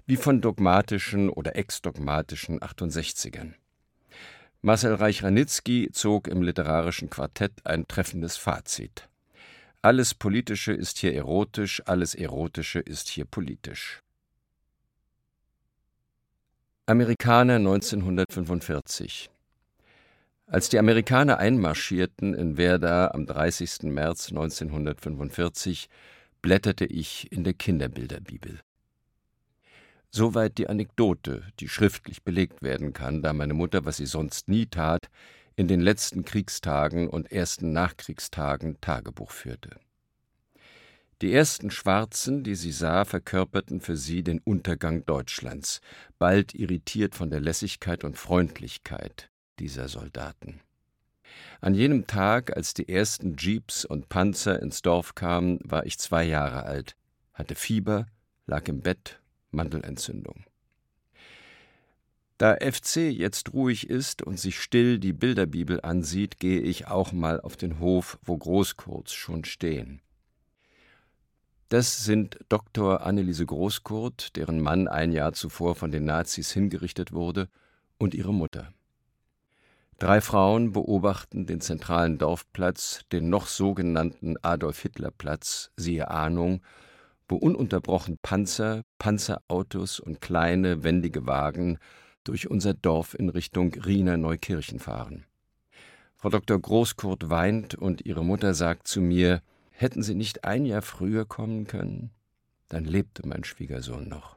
wie 0.07 0.16
von 0.16 0.40
dogmatischen 0.40 1.28
oder 1.28 1.57
ex-dogmatischen 1.57 2.61
68ern. 2.61 3.55
Marcel 4.62 4.95
Reich-Ranitzky 4.95 5.90
zog 5.93 6.28
im 6.28 6.43
literarischen 6.43 7.11
Quartett 7.11 7.52
ein 7.64 7.87
treffendes 7.88 8.37
Fazit. 8.37 9.09
Alles 9.87 10.14
Politische 10.14 10.73
ist 10.73 10.99
hier 10.99 11.14
erotisch, 11.14 11.81
alles 11.87 12.16
Erotische 12.16 12.81
ist 12.81 13.07
hier 13.07 13.25
politisch. 13.25 14.02
Amerikaner 16.87 17.55
1945 17.55 19.31
Als 20.49 20.71
die 20.71 20.81
Amerikaner 20.81 21.38
einmarschierten 21.38 22.35
in 22.35 22.57
Werder 22.57 23.14
am 23.14 23.26
30. 23.26 23.85
März 23.85 24.31
1945, 24.31 25.88
blätterte 26.43 26.85
ich 26.85 27.31
in 27.31 27.45
der 27.45 27.55
Kinderbilderbibel. 27.55 28.59
Soweit 30.11 30.59
die 30.59 30.69
Anekdote, 30.69 31.45
die 31.61 31.69
schriftlich 31.69 32.25
belegt 32.25 32.61
werden 32.61 32.93
kann, 32.93 33.23
da 33.23 33.33
meine 33.33 33.55
Mutter, 33.55 33.85
was 33.85 33.99
sie 33.99 34.07
sonst 34.07 34.49
nie 34.49 34.66
tat, 34.66 35.09
in 35.57 35.69
den 35.69 35.81
letzten 35.81 36.25
Kriegstagen 36.25 37.09
und 37.09 37.33
ersten 37.33 37.73
Nachkriegstagen 37.73 38.81
Tagebuch 38.81 39.31
führte. 39.31 39.71
Die 41.23 41.33
ersten 41.33 41.71
Schwarzen, 41.71 42.45
die 42.45 42.55
sie 42.55 42.73
sah, 42.73 43.07
verkörperten 43.07 43.81
für 43.81 43.97
sie 43.97 44.23
den 44.23 44.39
Untergang 44.41 45.07
Deutschlands, 45.07 45.81
bald 46.19 46.55
irritiert 46.55 47.15
von 47.15 47.31
der 47.31 47.41
Lässigkeit 47.41 48.05
und 48.05 48.19
Freundlichkeit 48.19 49.31
dieser 49.59 49.89
Soldaten. 49.89 50.61
An 51.63 51.75
jenem 51.75 52.07
Tag, 52.07 52.55
als 52.55 52.75
die 52.75 52.89
ersten 52.89 53.37
Jeeps 53.39 53.87
und 53.87 54.11
Panzer 54.11 54.61
ins 54.61 54.83
Dorf 54.83 55.15
kamen, 55.15 55.59
war 55.65 55.87
ich 55.87 55.99
zwei 55.99 56.25
Jahre 56.25 56.65
alt, 56.65 56.97
hatte 57.33 57.55
Fieber, 57.55 58.07
lag 58.47 58.69
im 58.69 58.83
Bett, 58.83 59.21
Mandelentzündung. 59.51 60.46
Da 62.38 62.57
FC 62.57 62.97
jetzt 63.11 63.55
ruhig 63.55 63.88
ist 63.88 64.23
und 64.23 64.38
sich 64.38 64.61
still 64.61 64.99
die 64.99 65.14
Bilderbibel 65.14 65.81
ansieht, 65.81 66.38
gehe 66.38 66.61
ich 66.61 66.87
auch 66.87 67.12
mal 67.12 67.40
auf 67.40 67.57
den 67.57 67.81
Hof, 67.81 68.19
wo 68.23 68.37
Großkurz 68.37 69.12
schon 69.12 69.45
stehen. 69.45 70.02
Das 71.71 72.05
sind 72.05 72.38
Dr. 72.49 73.05
Anneliese 73.05 73.47
Großkurt, 73.47 74.37
deren 74.37 74.61
Mann 74.61 74.87
ein 74.87 75.12
Jahr 75.12 75.33
zuvor 75.33 75.75
von 75.75 75.90
den 75.90 76.05
Nazis 76.05 76.52
hingerichtet 76.52 77.12
wurde, 77.12 77.49
und 77.99 78.14
ihre 78.14 78.35
Mutter. 78.35 78.73
Drei 79.99 80.21
Frauen 80.21 80.73
beobachten 80.73 81.47
den 81.47 81.62
zentralen 81.62 82.19
Dorfplatz, 82.19 83.00
den 83.11 83.31
noch 83.31 83.47
sogenannten 83.47 84.37
Adolf-Hitler-Platz, 84.43 85.71
siehe 85.76 86.11
Ahnung, 86.11 86.61
wo 87.28 87.37
ununterbrochen 87.37 88.19
Panzer, 88.21 88.83
Panzerautos 88.99 89.99
und 89.99 90.21
kleine, 90.21 90.85
wendige 90.85 91.26
Wagen 91.26 91.78
durch 92.28 92.50
unser 92.50 92.75
Dorf 92.75 93.14
in 93.14 93.28
Richtung 93.28 93.73
Riener 93.75 94.16
Neukirchen 94.16 94.78
fahren. 94.78 95.25
Frau 96.16 96.28
Dr. 96.28 96.59
Großkurt 96.59 97.30
weint 97.30 97.75
und 97.75 98.04
ihre 98.04 98.25
Mutter 98.25 98.54
sagt 98.54 98.88
zu 98.88 99.00
mir, 99.00 99.42
hätten 99.71 100.02
sie 100.02 100.14
nicht 100.14 100.45
ein 100.45 100.64
Jahr 100.66 100.83
früher 100.83 101.25
kommen 101.25 101.66
können, 101.66 102.11
dann 102.68 102.85
lebte 102.85 103.26
mein 103.26 103.45
Schwiegersohn 103.45 104.09
noch. 104.09 104.37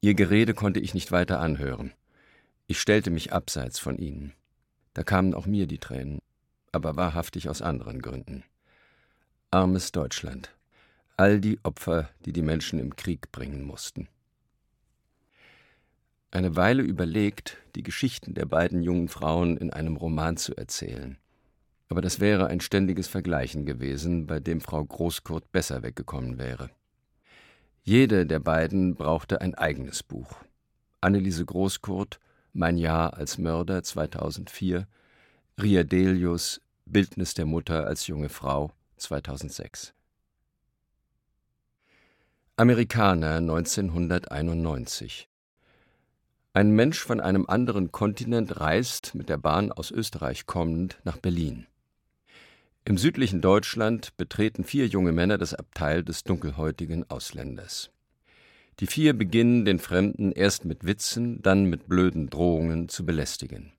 Ihr 0.00 0.14
Gerede 0.14 0.54
konnte 0.54 0.80
ich 0.80 0.94
nicht 0.94 1.12
weiter 1.12 1.40
anhören. 1.40 1.92
Ich 2.66 2.80
stellte 2.80 3.10
mich 3.10 3.32
abseits 3.32 3.78
von 3.78 3.96
ihnen. 3.98 4.32
Da 4.94 5.02
kamen 5.02 5.34
auch 5.34 5.46
mir 5.46 5.66
die 5.66 5.78
Tränen, 5.78 6.18
aber 6.72 6.96
wahrhaftig 6.96 7.48
aus 7.48 7.62
anderen 7.62 8.02
Gründen. 8.02 8.44
Armes 9.50 9.92
Deutschland. 9.92 10.50
All 11.16 11.40
die 11.40 11.58
Opfer, 11.62 12.10
die 12.24 12.32
die 12.32 12.42
Menschen 12.42 12.78
im 12.78 12.96
Krieg 12.96 13.30
bringen 13.32 13.62
mussten 13.62 14.08
eine 16.32 16.56
Weile 16.56 16.82
überlegt, 16.82 17.58
die 17.76 17.82
Geschichten 17.82 18.34
der 18.34 18.46
beiden 18.46 18.82
jungen 18.82 19.08
Frauen 19.08 19.58
in 19.58 19.70
einem 19.70 19.96
Roman 19.96 20.38
zu 20.38 20.56
erzählen. 20.56 21.18
Aber 21.88 22.00
das 22.00 22.20
wäre 22.20 22.46
ein 22.46 22.60
ständiges 22.60 23.06
Vergleichen 23.06 23.66
gewesen, 23.66 24.26
bei 24.26 24.40
dem 24.40 24.62
Frau 24.62 24.82
Großkurt 24.82 25.52
besser 25.52 25.82
weggekommen 25.82 26.38
wäre. 26.38 26.70
Jede 27.82 28.24
der 28.24 28.38
beiden 28.38 28.94
brauchte 28.94 29.42
ein 29.42 29.54
eigenes 29.54 30.02
Buch. 30.02 30.36
Anneliese 31.02 31.44
Großkurt, 31.44 32.18
Mein 32.54 32.78
Jahr 32.78 33.14
als 33.14 33.36
Mörder 33.36 33.82
2004, 33.82 34.86
Ria 35.60 35.84
Delius, 35.84 36.62
Bildnis 36.86 37.34
der 37.34 37.44
Mutter 37.44 37.86
als 37.86 38.06
junge 38.06 38.30
Frau 38.30 38.72
2006. 38.96 39.92
Amerikaner 42.56 43.36
1991 43.36 45.28
ein 46.54 46.70
Mensch 46.72 47.00
von 47.00 47.20
einem 47.20 47.46
anderen 47.46 47.92
Kontinent 47.92 48.60
reist, 48.60 49.14
mit 49.14 49.30
der 49.30 49.38
Bahn 49.38 49.72
aus 49.72 49.90
Österreich 49.90 50.44
kommend, 50.44 50.98
nach 51.04 51.16
Berlin. 51.16 51.66
Im 52.84 52.98
südlichen 52.98 53.40
Deutschland 53.40 54.14
betreten 54.16 54.64
vier 54.64 54.86
junge 54.86 55.12
Männer 55.12 55.38
das 55.38 55.54
Abteil 55.54 56.04
des 56.04 56.24
dunkelhäutigen 56.24 57.08
Ausländers. 57.08 57.90
Die 58.80 58.86
vier 58.86 59.16
beginnen, 59.16 59.64
den 59.64 59.78
Fremden 59.78 60.32
erst 60.32 60.64
mit 60.64 60.84
Witzen, 60.84 61.40
dann 61.42 61.66
mit 61.66 61.88
blöden 61.88 62.28
Drohungen 62.28 62.88
zu 62.88 63.06
belästigen. 63.06 63.72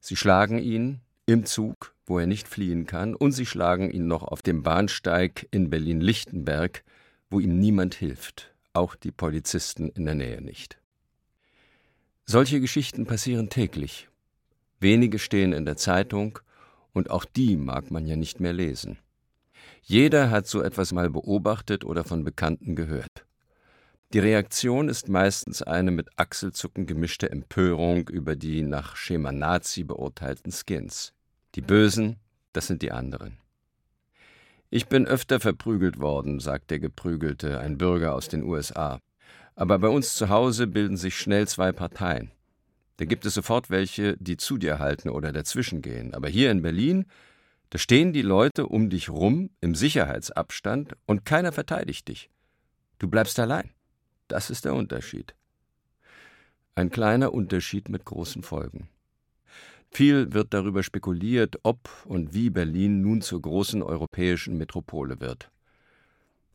Sie 0.00 0.16
schlagen 0.16 0.58
ihn 0.58 1.00
im 1.26 1.46
Zug, 1.46 1.94
wo 2.06 2.18
er 2.18 2.26
nicht 2.26 2.48
fliehen 2.48 2.86
kann, 2.86 3.14
und 3.14 3.32
sie 3.32 3.46
schlagen 3.46 3.90
ihn 3.90 4.06
noch 4.06 4.24
auf 4.24 4.42
dem 4.42 4.62
Bahnsteig 4.62 5.46
in 5.50 5.70
Berlin-Lichtenberg, 5.70 6.82
wo 7.30 7.40
ihm 7.40 7.58
niemand 7.58 7.94
hilft, 7.94 8.54
auch 8.72 8.94
die 8.94 9.12
Polizisten 9.12 9.88
in 9.90 10.04
der 10.04 10.14
Nähe 10.14 10.42
nicht. 10.42 10.78
Solche 12.30 12.60
Geschichten 12.60 13.06
passieren 13.06 13.48
täglich. 13.48 14.06
Wenige 14.80 15.18
stehen 15.18 15.54
in 15.54 15.64
der 15.64 15.78
Zeitung, 15.78 16.38
und 16.92 17.08
auch 17.08 17.24
die 17.24 17.56
mag 17.56 17.90
man 17.90 18.04
ja 18.04 18.16
nicht 18.16 18.38
mehr 18.38 18.52
lesen. 18.52 18.98
Jeder 19.80 20.28
hat 20.30 20.46
so 20.46 20.60
etwas 20.60 20.92
mal 20.92 21.08
beobachtet 21.08 21.86
oder 21.86 22.04
von 22.04 22.24
Bekannten 22.24 22.76
gehört. 22.76 23.24
Die 24.12 24.18
Reaktion 24.18 24.90
ist 24.90 25.08
meistens 25.08 25.62
eine 25.62 25.90
mit 25.90 26.10
Achselzucken 26.18 26.84
gemischte 26.84 27.30
Empörung 27.30 28.08
über 28.08 28.36
die 28.36 28.60
nach 28.60 28.94
Schema 28.94 29.32
Nazi 29.32 29.82
beurteilten 29.82 30.52
Skins. 30.52 31.14
Die 31.54 31.62
Bösen, 31.62 32.16
das 32.52 32.66
sind 32.66 32.82
die 32.82 32.92
anderen. 32.92 33.38
Ich 34.68 34.88
bin 34.88 35.06
öfter 35.06 35.40
verprügelt 35.40 35.98
worden, 35.98 36.40
sagt 36.40 36.70
der 36.72 36.78
Geprügelte, 36.78 37.58
ein 37.58 37.78
Bürger 37.78 38.14
aus 38.14 38.28
den 38.28 38.42
USA. 38.42 39.00
Aber 39.58 39.80
bei 39.80 39.88
uns 39.88 40.14
zu 40.14 40.28
Hause 40.28 40.68
bilden 40.68 40.96
sich 40.96 41.16
schnell 41.18 41.48
zwei 41.48 41.72
Parteien. 41.72 42.30
Da 42.98 43.06
gibt 43.06 43.26
es 43.26 43.34
sofort 43.34 43.70
welche, 43.70 44.16
die 44.18 44.36
zu 44.36 44.56
dir 44.56 44.78
halten 44.78 45.08
oder 45.08 45.32
dazwischen 45.32 45.82
gehen. 45.82 46.14
Aber 46.14 46.28
hier 46.28 46.52
in 46.52 46.62
Berlin, 46.62 47.06
da 47.70 47.78
stehen 47.78 48.12
die 48.12 48.22
Leute 48.22 48.68
um 48.68 48.88
dich 48.88 49.08
rum 49.08 49.50
im 49.60 49.74
Sicherheitsabstand 49.74 50.96
und 51.06 51.24
keiner 51.24 51.50
verteidigt 51.50 52.06
dich. 52.06 52.30
Du 53.00 53.08
bleibst 53.08 53.40
allein. 53.40 53.70
Das 54.28 54.48
ist 54.48 54.64
der 54.64 54.74
Unterschied. 54.74 55.34
Ein 56.76 56.90
kleiner 56.90 57.34
Unterschied 57.34 57.88
mit 57.88 58.04
großen 58.04 58.44
Folgen. 58.44 58.88
Viel 59.90 60.32
wird 60.34 60.54
darüber 60.54 60.84
spekuliert, 60.84 61.56
ob 61.64 61.90
und 62.04 62.32
wie 62.32 62.50
Berlin 62.50 63.02
nun 63.02 63.22
zur 63.22 63.42
großen 63.42 63.82
europäischen 63.82 64.56
Metropole 64.56 65.20
wird. 65.20 65.50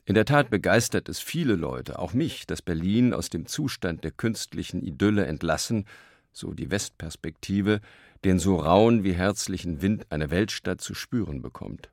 In 0.05 0.15
der 0.15 0.25
Tat 0.25 0.49
begeistert 0.49 1.07
es 1.07 1.19
viele 1.19 1.55
Leute, 1.55 1.97
auch 1.97 2.13
mich, 2.13 2.45
dass 2.45 2.61
Berlin 2.61 3.13
aus 3.13 3.29
dem 3.29 3.45
Zustand 3.45 4.03
der 4.03 4.11
künstlichen 4.11 4.81
Idylle 4.81 5.25
entlassen, 5.25 5.85
so 6.33 6.53
die 6.53 6.71
Westperspektive, 6.71 7.79
den 8.25 8.37
so 8.37 8.57
rauen 8.57 9.03
wie 9.03 9.13
herzlichen 9.13 9.81
Wind 9.81 10.11
einer 10.11 10.29
Weltstadt 10.29 10.81
zu 10.81 10.93
spüren 10.93 11.41
bekommt. 11.41 11.89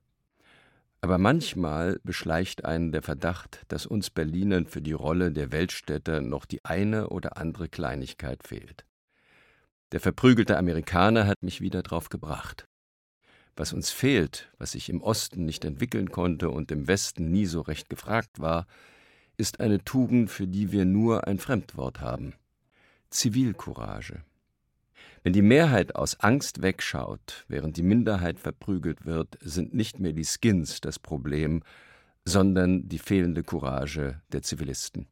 Aber 1.03 1.19
manchmal 1.19 2.01
beschleicht 2.03 2.65
einen 2.65 2.93
der 2.93 3.03
Verdacht, 3.03 3.63
dass 3.69 3.87
uns 3.87 4.11
Berlinern 4.11 4.67
für 4.67 4.83
die 4.83 4.93
Rolle 4.93 5.31
der 5.31 5.53
Weltstädter 5.53 6.21
noch 6.21 6.47
die 6.47 6.65
eine 6.65 7.09
oder 7.09 7.37
andere 7.37 7.69
Kleinigkeit 7.69 8.43
fehlt. 8.43 8.85
Der 9.93 10.01
verprügelte 10.01 10.59
Amerikaner 10.59 11.27
hat 11.27 11.43
mich 11.43 11.61
wieder 11.61 11.83
drauf 11.83 12.11
gebracht. 12.11 12.67
Was 13.61 13.75
uns 13.75 13.91
fehlt, 13.91 14.51
was 14.57 14.73
sich 14.73 14.89
im 14.89 15.03
Osten 15.03 15.45
nicht 15.45 15.67
entwickeln 15.67 16.11
konnte 16.11 16.49
und 16.49 16.73
im 16.73 16.89
Westen 16.89 17.31
nie 17.31 17.45
so 17.45 17.61
recht 17.61 17.91
gefragt 17.91 18.41
war, 18.41 18.67
ist 19.37 19.61
eine 19.61 19.85
Tugend, 19.85 20.31
für 20.31 20.47
die 20.47 20.73
wir 20.73 20.87
nur 20.87 21.27
ein 21.27 21.39
Fremdwort 21.39 22.01
haben. 22.01 22.33
Zivilcourage. 23.11 24.23
Wenn 25.23 25.35
die 25.35 25.43
Mehrheit 25.43 25.95
aus 25.95 26.19
Angst 26.21 26.63
wegschaut, 26.63 27.45
während 27.49 27.77
die 27.77 27.83
Minderheit 27.83 28.41
verprügelt 28.41 29.05
wird, 29.05 29.37
sind 29.43 29.75
nicht 29.75 30.01
mehr 30.01 30.15
die 30.15 30.25
Skins 30.25 30.81
das 30.81 30.99
Problem, 30.99 31.63
sondern 32.25 32.89
die 32.89 32.99
fehlende 32.99 33.43
Courage 33.43 34.23
der 34.33 34.41
Zivilisten. 34.41 35.07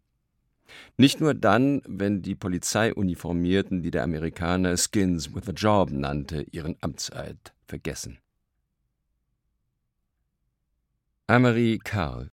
Nicht 0.96 1.20
nur 1.20 1.34
dann, 1.34 1.82
wenn 1.86 2.22
die 2.22 2.34
Polizeiuniformierten, 2.34 3.82
die 3.82 3.90
der 3.90 4.04
Amerikaner 4.04 4.78
Skins 4.78 5.34
with 5.34 5.50
a 5.50 5.52
Job 5.52 5.90
nannte, 5.90 6.46
ihren 6.50 6.76
Amtseid 6.80 7.52
vergessen. 7.66 8.16
Amery 11.30 11.78
Karl 11.84 12.30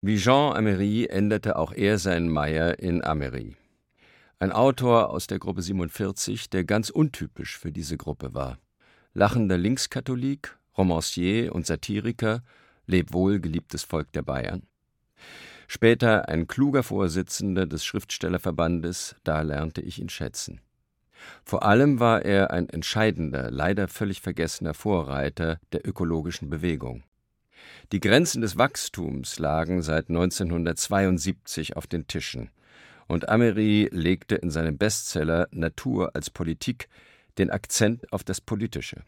Wie 0.00 0.16
Jean 0.16 0.56
Amery 0.56 1.06
änderte 1.06 1.54
auch 1.54 1.72
er 1.72 1.98
seinen 1.98 2.28
Meier 2.28 2.80
in 2.80 3.04
Amery. 3.04 3.54
Ein 4.40 4.50
Autor 4.50 5.10
aus 5.10 5.28
der 5.28 5.38
Gruppe 5.38 5.62
47, 5.62 6.50
der 6.50 6.64
ganz 6.64 6.90
untypisch 6.90 7.56
für 7.56 7.70
diese 7.70 7.96
Gruppe 7.96 8.34
war. 8.34 8.58
Lachender 9.14 9.56
Linkskatholik, 9.56 10.58
Romancier 10.76 11.54
und 11.54 11.64
Satiriker, 11.64 12.42
leb 12.86 13.12
wohl 13.12 13.38
geliebtes 13.38 13.84
Volk 13.84 14.10
der 14.10 14.22
Bayern. 14.22 14.64
Später 15.68 16.28
ein 16.28 16.48
kluger 16.48 16.82
Vorsitzender 16.82 17.66
des 17.66 17.84
Schriftstellerverbandes, 17.84 19.14
da 19.22 19.42
lernte 19.42 19.80
ich 19.80 20.00
ihn 20.00 20.08
schätzen. 20.08 20.60
Vor 21.44 21.62
allem 21.62 22.00
war 22.00 22.24
er 22.24 22.50
ein 22.50 22.68
entscheidender, 22.68 23.52
leider 23.52 23.86
völlig 23.86 24.20
vergessener 24.20 24.74
Vorreiter 24.74 25.60
der 25.70 25.86
ökologischen 25.86 26.50
Bewegung. 26.50 27.04
Die 27.92 28.00
Grenzen 28.00 28.42
des 28.42 28.56
Wachstums 28.56 29.38
lagen 29.38 29.82
seit 29.82 30.08
1972 30.08 31.76
auf 31.76 31.86
den 31.86 32.06
Tischen, 32.06 32.50
und 33.08 33.28
Amery 33.28 33.88
legte 33.92 34.36
in 34.36 34.50
seinem 34.50 34.78
Bestseller 34.78 35.48
Natur 35.50 36.14
als 36.14 36.30
Politik 36.30 36.88
den 37.38 37.50
Akzent 37.50 38.12
auf 38.12 38.24
das 38.24 38.40
Politische. 38.40 39.02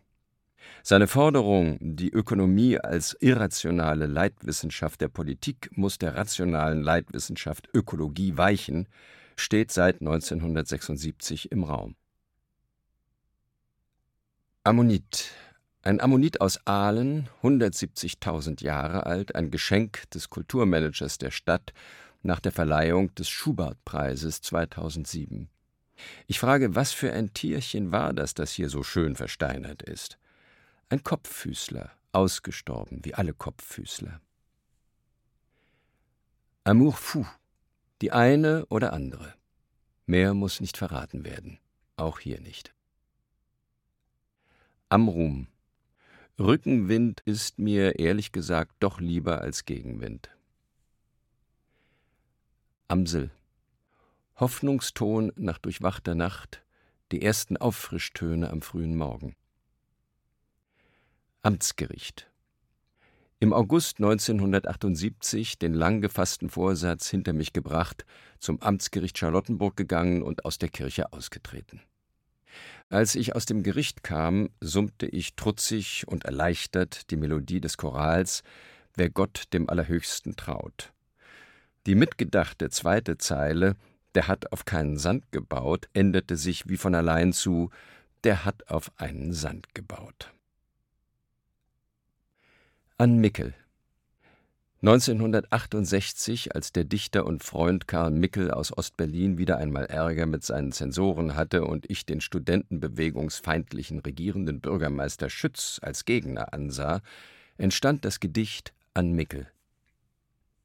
Seine 0.82 1.06
Forderung, 1.06 1.78
die 1.80 2.10
Ökonomie 2.10 2.78
als 2.78 3.16
irrationale 3.20 4.06
Leitwissenschaft 4.06 5.00
der 5.00 5.08
Politik 5.08 5.70
muss 5.72 5.98
der 5.98 6.16
rationalen 6.16 6.82
Leitwissenschaft 6.82 7.68
Ökologie 7.72 8.36
weichen, 8.36 8.88
steht 9.36 9.72
seit 9.72 10.00
1976 10.00 11.50
im 11.50 11.64
Raum. 11.64 11.96
Ammonit. 14.62 15.30
Ein 15.86 16.00
Ammonit 16.00 16.40
aus 16.40 16.66
Aalen, 16.66 17.28
170.000 17.42 18.64
Jahre 18.64 19.04
alt, 19.04 19.34
ein 19.34 19.50
Geschenk 19.50 20.08
des 20.12 20.30
Kulturmanagers 20.30 21.18
der 21.18 21.30
Stadt 21.30 21.74
nach 22.22 22.40
der 22.40 22.52
Verleihung 22.52 23.14
des 23.16 23.28
Schubert-Preises 23.28 24.40
2007. 24.40 25.50
Ich 26.26 26.40
frage, 26.40 26.74
was 26.74 26.92
für 26.92 27.12
ein 27.12 27.34
Tierchen 27.34 27.92
war 27.92 28.14
das, 28.14 28.32
das 28.32 28.52
hier 28.52 28.70
so 28.70 28.82
schön 28.82 29.14
versteinert 29.14 29.82
ist? 29.82 30.18
Ein 30.88 31.04
Kopffüßler, 31.04 31.90
ausgestorben 32.12 33.04
wie 33.04 33.12
alle 33.12 33.34
Kopffüßler. 33.34 34.22
Amour 36.64 36.94
fou, 36.94 37.26
die 38.00 38.10
eine 38.10 38.64
oder 38.70 38.94
andere. 38.94 39.34
Mehr 40.06 40.32
muss 40.32 40.62
nicht 40.62 40.78
verraten 40.78 41.26
werden, 41.26 41.58
auch 41.98 42.20
hier 42.20 42.40
nicht. 42.40 42.72
Amrum. 44.88 45.48
Rückenwind 46.40 47.20
ist 47.24 47.60
mir 47.60 48.00
ehrlich 48.00 48.32
gesagt 48.32 48.74
doch 48.80 48.98
lieber 48.98 49.40
als 49.40 49.66
Gegenwind. 49.66 50.30
Amsel. 52.88 53.30
Hoffnungston 54.34 55.30
nach 55.36 55.58
durchwachter 55.58 56.16
Nacht, 56.16 56.64
die 57.12 57.22
ersten 57.22 57.56
Auffrischtöne 57.56 58.50
am 58.50 58.62
frühen 58.62 58.96
Morgen. 58.96 59.36
Amtsgericht. 61.42 62.28
Im 63.38 63.52
August 63.52 63.98
1978 63.98 65.60
den 65.60 65.72
lang 65.72 66.00
gefassten 66.00 66.50
Vorsatz 66.50 67.08
hinter 67.08 67.32
mich 67.32 67.52
gebracht, 67.52 68.04
zum 68.40 68.60
Amtsgericht 68.60 69.16
Charlottenburg 69.18 69.76
gegangen 69.76 70.24
und 70.24 70.44
aus 70.44 70.58
der 70.58 70.68
Kirche 70.68 71.12
ausgetreten. 71.12 71.80
Als 72.88 73.14
ich 73.14 73.34
aus 73.34 73.46
dem 73.46 73.62
Gericht 73.62 74.02
kam, 74.02 74.50
summte 74.60 75.06
ich 75.06 75.34
trutzig 75.34 76.04
und 76.06 76.24
erleichtert 76.24 77.10
die 77.10 77.16
Melodie 77.16 77.60
des 77.60 77.76
Chorals 77.76 78.42
Wer 78.96 79.10
Gott 79.10 79.44
dem 79.52 79.68
Allerhöchsten 79.68 80.36
traut. 80.36 80.92
Die 81.86 81.96
mitgedachte 81.96 82.70
zweite 82.70 83.18
Zeile 83.18 83.76
Der 84.14 84.28
hat 84.28 84.52
auf 84.52 84.64
keinen 84.64 84.98
Sand 84.98 85.32
gebaut 85.32 85.88
änderte 85.92 86.36
sich 86.36 86.68
wie 86.68 86.76
von 86.76 86.94
allein 86.94 87.32
zu 87.32 87.70
Der 88.22 88.44
hat 88.44 88.68
auf 88.68 88.92
einen 88.96 89.32
Sand 89.32 89.74
gebaut. 89.74 90.32
An 92.96 93.18
Mickel 93.18 93.54
1968, 94.86 96.54
als 96.54 96.70
der 96.70 96.84
Dichter 96.84 97.24
und 97.24 97.42
Freund 97.42 97.88
Karl 97.88 98.10
Mickel 98.10 98.50
aus 98.50 98.76
Ostberlin 98.76 99.38
wieder 99.38 99.56
einmal 99.56 99.86
Ärger 99.86 100.26
mit 100.26 100.44
seinen 100.44 100.72
Zensoren 100.72 101.34
hatte 101.34 101.64
und 101.64 101.88
ich 101.90 102.04
den 102.04 102.20
studentenbewegungsfeindlichen 102.20 104.00
regierenden 104.00 104.60
Bürgermeister 104.60 105.30
Schütz 105.30 105.80
als 105.80 106.04
Gegner 106.04 106.52
ansah, 106.52 107.00
entstand 107.56 108.04
das 108.04 108.20
Gedicht 108.20 108.74
An 108.92 109.12
Mickel. 109.12 109.46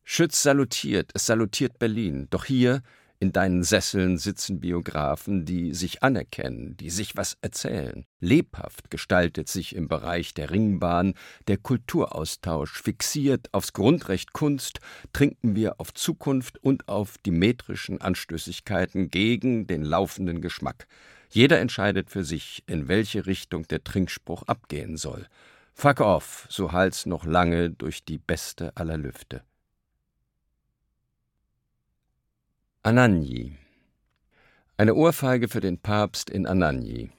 Schütz 0.03 0.43
salutiert, 0.43 1.12
es 1.13 1.25
salutiert 1.25 1.79
Berlin, 1.79 2.27
doch 2.29 2.43
hier 2.43 2.82
in 3.19 3.34
deinen 3.34 3.63
Sesseln 3.63 4.17
sitzen 4.17 4.62
Biografen, 4.62 5.43
die 5.43 5.73
sich 5.73 6.03
anerkennen, 6.03 6.77
die 6.77 6.89
sich 6.89 7.17
was 7.17 7.38
erzählen. 7.41 8.05
Lebhaft 8.21 8.89
gestaltet 8.89 9.49
sich 9.49 9.75
im 9.75 9.89
Bereich 9.89 10.34
der 10.34 10.51
Ringbahn 10.51 11.13
der 11.47 11.58
Kulturaustausch. 11.58 12.82
Fixiert 12.82 13.53
aufs 13.53 13.73
Grundrecht 13.73 14.32
Kunst 14.32 14.79
trinken 15.12 15.55
wir 15.55 15.82
auf 15.82 15.93
Zukunft 15.93 16.63
und 16.63 16.88
auf 16.88 17.17
die 17.25 17.32
metrischen 17.32 17.99
Anstößigkeiten 17.99 19.10
gegen 19.10 19.67
den 19.67 19.84
laufenden 19.84 20.41
Geschmack. 20.41 20.88
Jeder 21.29 21.60
entscheidet 21.60 22.10
für 22.10 22.23
sich, 22.23 22.63
in 22.67 22.88
welche 22.88 23.25
Richtung 23.25 23.67
der 23.67 23.84
Trinkspruch 23.84 24.43
abgehen 24.43 24.95
soll. 24.95 25.27
Fuck 25.73 25.99
off, 25.99 26.47
so 26.49 26.71
hallt's 26.71 27.05
noch 27.05 27.25
lange 27.25 27.69
durch 27.69 28.03
die 28.03 28.17
beste 28.17 28.75
aller 28.75 28.97
Lüfte. 28.97 29.43
Anagni. 32.82 33.58
Eine 34.78 34.96
Ohrfeige 34.96 35.50
für 35.50 35.60
den 35.60 35.80
Papst 35.80 36.30
in 36.30 36.48
Anagni. 36.48 37.10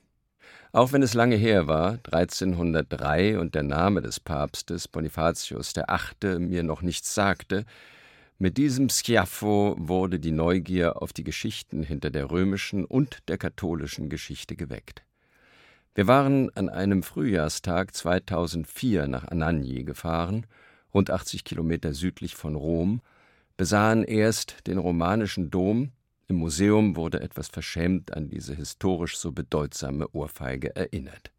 Auch 0.72 0.92
wenn 0.92 1.02
es 1.02 1.12
lange 1.12 1.36
her 1.36 1.66
war, 1.66 1.98
1303, 2.10 3.38
und 3.38 3.54
der 3.54 3.62
Name 3.62 4.00
des 4.00 4.20
Papstes, 4.20 4.88
Bonifatius 4.88 5.74
VIII., 5.76 6.38
mir 6.38 6.62
noch 6.62 6.80
nichts 6.80 7.14
sagte, 7.14 7.66
mit 8.38 8.56
diesem 8.56 8.88
Schiaffo 8.88 9.76
wurde 9.78 10.18
die 10.18 10.32
Neugier 10.32 11.02
auf 11.02 11.12
die 11.12 11.24
Geschichten 11.24 11.82
hinter 11.82 12.08
der 12.08 12.30
römischen 12.30 12.86
und 12.86 13.28
der 13.28 13.36
katholischen 13.36 14.08
Geschichte 14.08 14.56
geweckt. 14.56 15.02
Wir 15.94 16.06
waren 16.06 16.48
an 16.56 16.70
einem 16.70 17.02
Frühjahrstag 17.02 17.94
2004 17.94 19.08
nach 19.08 19.28
Anagni 19.28 19.84
gefahren 19.84 20.46
rund 20.94 21.10
80 21.10 21.44
Kilometer 21.44 21.92
südlich 21.92 22.34
von 22.34 22.56
Rom, 22.56 23.00
besahen 23.60 24.04
erst 24.04 24.66
den 24.68 24.78
romanischen 24.78 25.50
Dom, 25.50 25.92
im 26.28 26.36
Museum 26.36 26.96
wurde 26.96 27.20
etwas 27.20 27.48
verschämt 27.48 28.16
an 28.16 28.30
diese 28.30 28.54
historisch 28.54 29.18
so 29.18 29.32
bedeutsame 29.32 30.08
Ohrfeige 30.14 30.74
erinnert. 30.74 31.30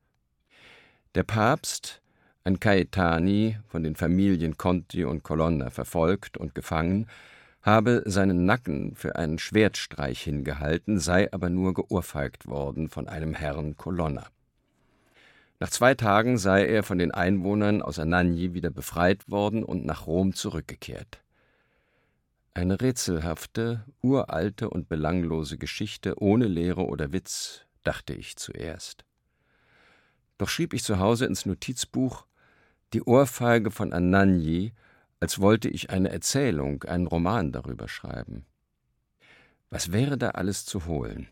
Der 1.16 1.24
Papst, 1.24 2.00
ein 2.44 2.60
Caetani, 2.60 3.58
von 3.68 3.82
den 3.82 3.96
Familien 3.96 4.56
Conti 4.56 5.04
und 5.04 5.24
Colonna 5.24 5.72
verfolgt 5.72 6.38
und 6.38 6.54
gefangen, 6.54 7.08
habe 7.64 8.04
seinen 8.06 8.46
Nacken 8.46 8.94
für 8.94 9.16
einen 9.16 9.40
Schwertstreich 9.40 10.22
hingehalten, 10.22 11.00
sei 11.00 11.34
aber 11.34 11.50
nur 11.50 11.74
geohrfeigt 11.74 12.46
worden 12.46 12.90
von 12.90 13.08
einem 13.08 13.34
Herrn 13.34 13.78
Colonna. 13.78 14.28
Nach 15.60 15.72
zwei 15.72 15.96
Tagen 15.96 16.38
sei 16.38 16.68
er 16.68 16.84
von 16.84 17.00
den 17.00 17.10
Einwohnern 17.10 17.82
aus 17.82 17.98
Anagni 17.98 18.54
wieder 18.54 18.70
befreit 18.70 19.28
worden 19.28 19.64
und 19.64 19.88
nach 19.88 20.06
Rom 20.06 20.36
zurückgekehrt. 20.36 21.24
Eine 22.54 22.82
rätselhafte, 22.82 23.86
uralte 24.02 24.70
und 24.70 24.90
belanglose 24.90 25.58
Geschichte 25.58 26.22
ohne 26.22 26.48
Lehre 26.48 26.86
oder 26.86 27.14
Witz, 27.14 27.66
dachte 27.84 28.14
ich 28.14 28.36
zuerst. 28.36 29.06
Doch 30.38 30.50
schrieb 30.50 30.74
ich 30.74 30.84
zu 30.84 31.00
Hause 31.00 31.26
ins 31.26 31.46
Notizbuch 31.46 32.26
die 32.94 33.04
Ohrfeige 33.04 33.72
von 33.72 33.94
Anagni, 33.94 34.74
als 35.22 35.40
wollte 35.40 35.70
ich 35.70 35.92
eine 35.92 36.10
Erzählung, 36.10 36.84
einen 36.84 37.08
Roman 37.08 37.54
darüber 37.54 37.88
schreiben. 37.88 38.46
Was 39.70 39.94
wäre 39.94 40.18
da 40.18 40.32
alles 40.32 40.66
zu 40.66 40.86
holen? 40.86 41.30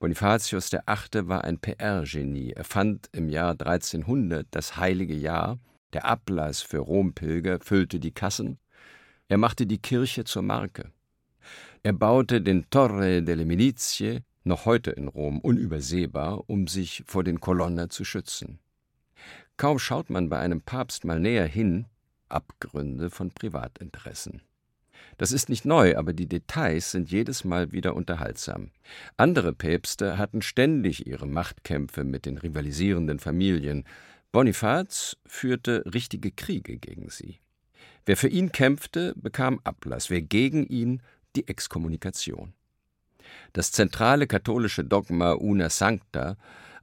Bonifatius 0.00 0.72
VIII. 0.72 1.28
war 1.28 1.44
ein 1.44 1.60
PR-Genie. 1.60 2.54
Er 2.54 2.64
fand 2.64 3.08
im 3.12 3.28
Jahr 3.28 3.52
1300 3.52 4.48
das 4.50 4.76
heilige 4.76 5.14
Jahr. 5.14 5.60
Der 5.92 6.06
Ablass 6.06 6.62
für 6.62 6.78
Rompilger 6.78 7.60
füllte 7.60 8.00
die 8.00 8.10
Kassen. 8.10 8.58
Er 9.32 9.38
machte 9.38 9.66
die 9.66 9.78
Kirche 9.78 10.24
zur 10.24 10.42
Marke. 10.42 10.92
Er 11.82 11.94
baute 11.94 12.42
den 12.42 12.68
Torre 12.68 13.22
delle 13.22 13.46
Milizie, 13.46 14.20
noch 14.44 14.66
heute 14.66 14.90
in 14.90 15.08
Rom 15.08 15.40
unübersehbar, 15.40 16.50
um 16.50 16.66
sich 16.66 17.02
vor 17.06 17.24
den 17.24 17.40
Kolonner 17.40 17.88
zu 17.88 18.04
schützen. 18.04 18.58
Kaum 19.56 19.78
schaut 19.78 20.10
man 20.10 20.28
bei 20.28 20.38
einem 20.38 20.60
Papst 20.60 21.06
mal 21.06 21.18
näher 21.18 21.46
hin, 21.46 21.86
Abgründe 22.28 23.08
von 23.08 23.30
Privatinteressen. 23.30 24.42
Das 25.16 25.32
ist 25.32 25.48
nicht 25.48 25.64
neu, 25.64 25.96
aber 25.96 26.12
die 26.12 26.28
Details 26.28 26.90
sind 26.90 27.10
jedes 27.10 27.42
Mal 27.42 27.72
wieder 27.72 27.96
unterhaltsam. 27.96 28.70
Andere 29.16 29.54
Päpste 29.54 30.18
hatten 30.18 30.42
ständig 30.42 31.06
ihre 31.06 31.26
Machtkämpfe 31.26 32.04
mit 32.04 32.26
den 32.26 32.36
rivalisierenden 32.36 33.18
Familien. 33.18 33.84
Bonifaz 34.30 35.16
führte 35.24 35.84
richtige 35.86 36.32
Kriege 36.32 36.76
gegen 36.76 37.08
sie. 37.08 37.38
Wer 38.04 38.16
für 38.16 38.28
ihn 38.28 38.50
kämpfte, 38.50 39.14
bekam 39.16 39.60
Ablass, 39.64 40.10
wer 40.10 40.22
gegen 40.22 40.66
ihn 40.66 41.02
die 41.36 41.46
Exkommunikation. 41.46 42.52
Das 43.52 43.70
zentrale 43.70 44.26
katholische 44.26 44.84
Dogma 44.84 45.32
Una 45.32 45.70
Sancta, 45.70 46.36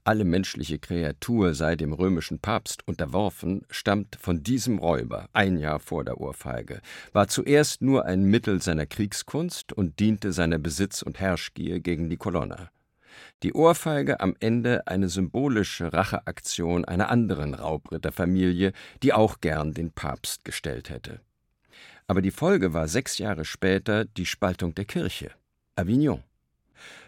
alle 0.06 0.24
menschliche 0.24 0.80
Kreatur 0.80 1.54
sei 1.54 1.76
dem 1.76 1.94
römischen 1.94 2.40
Papst 2.40 2.88
unterworfen, 2.88 3.64
stammt 3.70 4.16
von 4.16 4.44
diesem 4.44 4.80
Räuber 4.80 5.28
ein 5.34 5.58
Jahr 5.58 5.80
vor 5.80 6.06
der 6.06 6.22
Ohrfeige, 6.22 6.82
war 7.12 7.28
zuerst 7.28 7.82
nur 7.82 8.06
ein 8.06 8.24
Mittel 8.24 8.62
seiner 8.62 8.86
Kriegskunst 8.86 9.74
und 9.74 10.00
diente 10.00 10.32
seiner 10.32 10.58
Besitz- 10.58 11.02
und 11.02 11.20
Herrschgier 11.20 11.82
gegen 11.82 12.10
die 12.10 12.18
Kolonner. 12.18 12.72
Die 13.44 13.54
Ohrfeige 13.54 14.20
am 14.20 14.36
Ende 14.40 14.88
eine 14.88 15.10
symbolische 15.10 15.94
Racheaktion 15.94 16.86
einer 16.86 17.10
anderen 17.10 17.54
Raubritterfamilie, 17.54 18.74
die 19.04 19.14
auch 19.14 19.42
gern 19.42 19.74
den 19.74 19.92
Papst 19.92 20.46
gestellt 20.46 20.90
hätte. 20.90 21.22
Aber 22.08 22.22
die 22.22 22.32
Folge 22.32 22.74
war 22.74 22.88
sechs 22.88 23.18
Jahre 23.18 23.46
später 23.46 24.06
die 24.06 24.26
Spaltung 24.26 24.74
der 24.76 24.86
Kirche. 24.86 25.32
Avignon. 25.76 26.24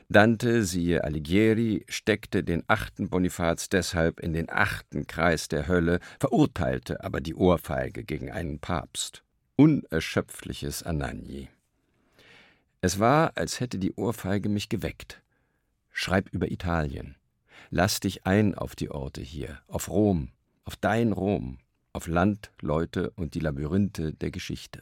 Dante, 0.10 0.66
siehe 0.66 1.04
Alighieri, 1.06 1.86
steckte 1.88 2.44
den 2.44 2.64
achten 2.68 3.10
Bonifaz 3.10 3.70
deshalb 3.70 4.20
in 4.20 4.34
den 4.34 4.50
achten 4.50 5.08
Kreis 5.08 5.48
der 5.48 5.68
Hölle, 5.68 6.02
verurteilte 6.20 7.04
aber 7.04 7.22
die 7.22 7.34
Ohrfeige 7.34 8.04
gegen 8.04 8.30
einen 8.30 8.60
Papst. 8.60 9.24
Unerschöpfliches 9.56 10.84
Anagni. 10.84 11.48
Es 12.82 13.00
war, 13.00 13.32
als 13.36 13.60
hätte 13.60 13.78
die 13.78 13.94
Ohrfeige 13.94 14.50
mich 14.50 14.68
geweckt. 14.68 15.22
Schreib 15.92 16.30
über 16.30 16.52
Italien. 16.52 17.16
Lass 17.70 18.00
dich 18.00 18.26
ein 18.26 18.56
auf 18.56 18.76
die 18.76 18.92
Orte 18.92 19.22
hier, 19.22 19.60
auf 19.68 19.90
Rom, 19.90 20.30
auf 20.66 20.76
dein 20.76 21.12
Rom, 21.12 21.60
auf 21.94 22.08
Land, 22.08 22.52
Leute 22.62 23.12
und 23.12 23.34
die 23.34 23.40
Labyrinthe 23.40 24.14
der 24.14 24.32
Geschichte. 24.32 24.82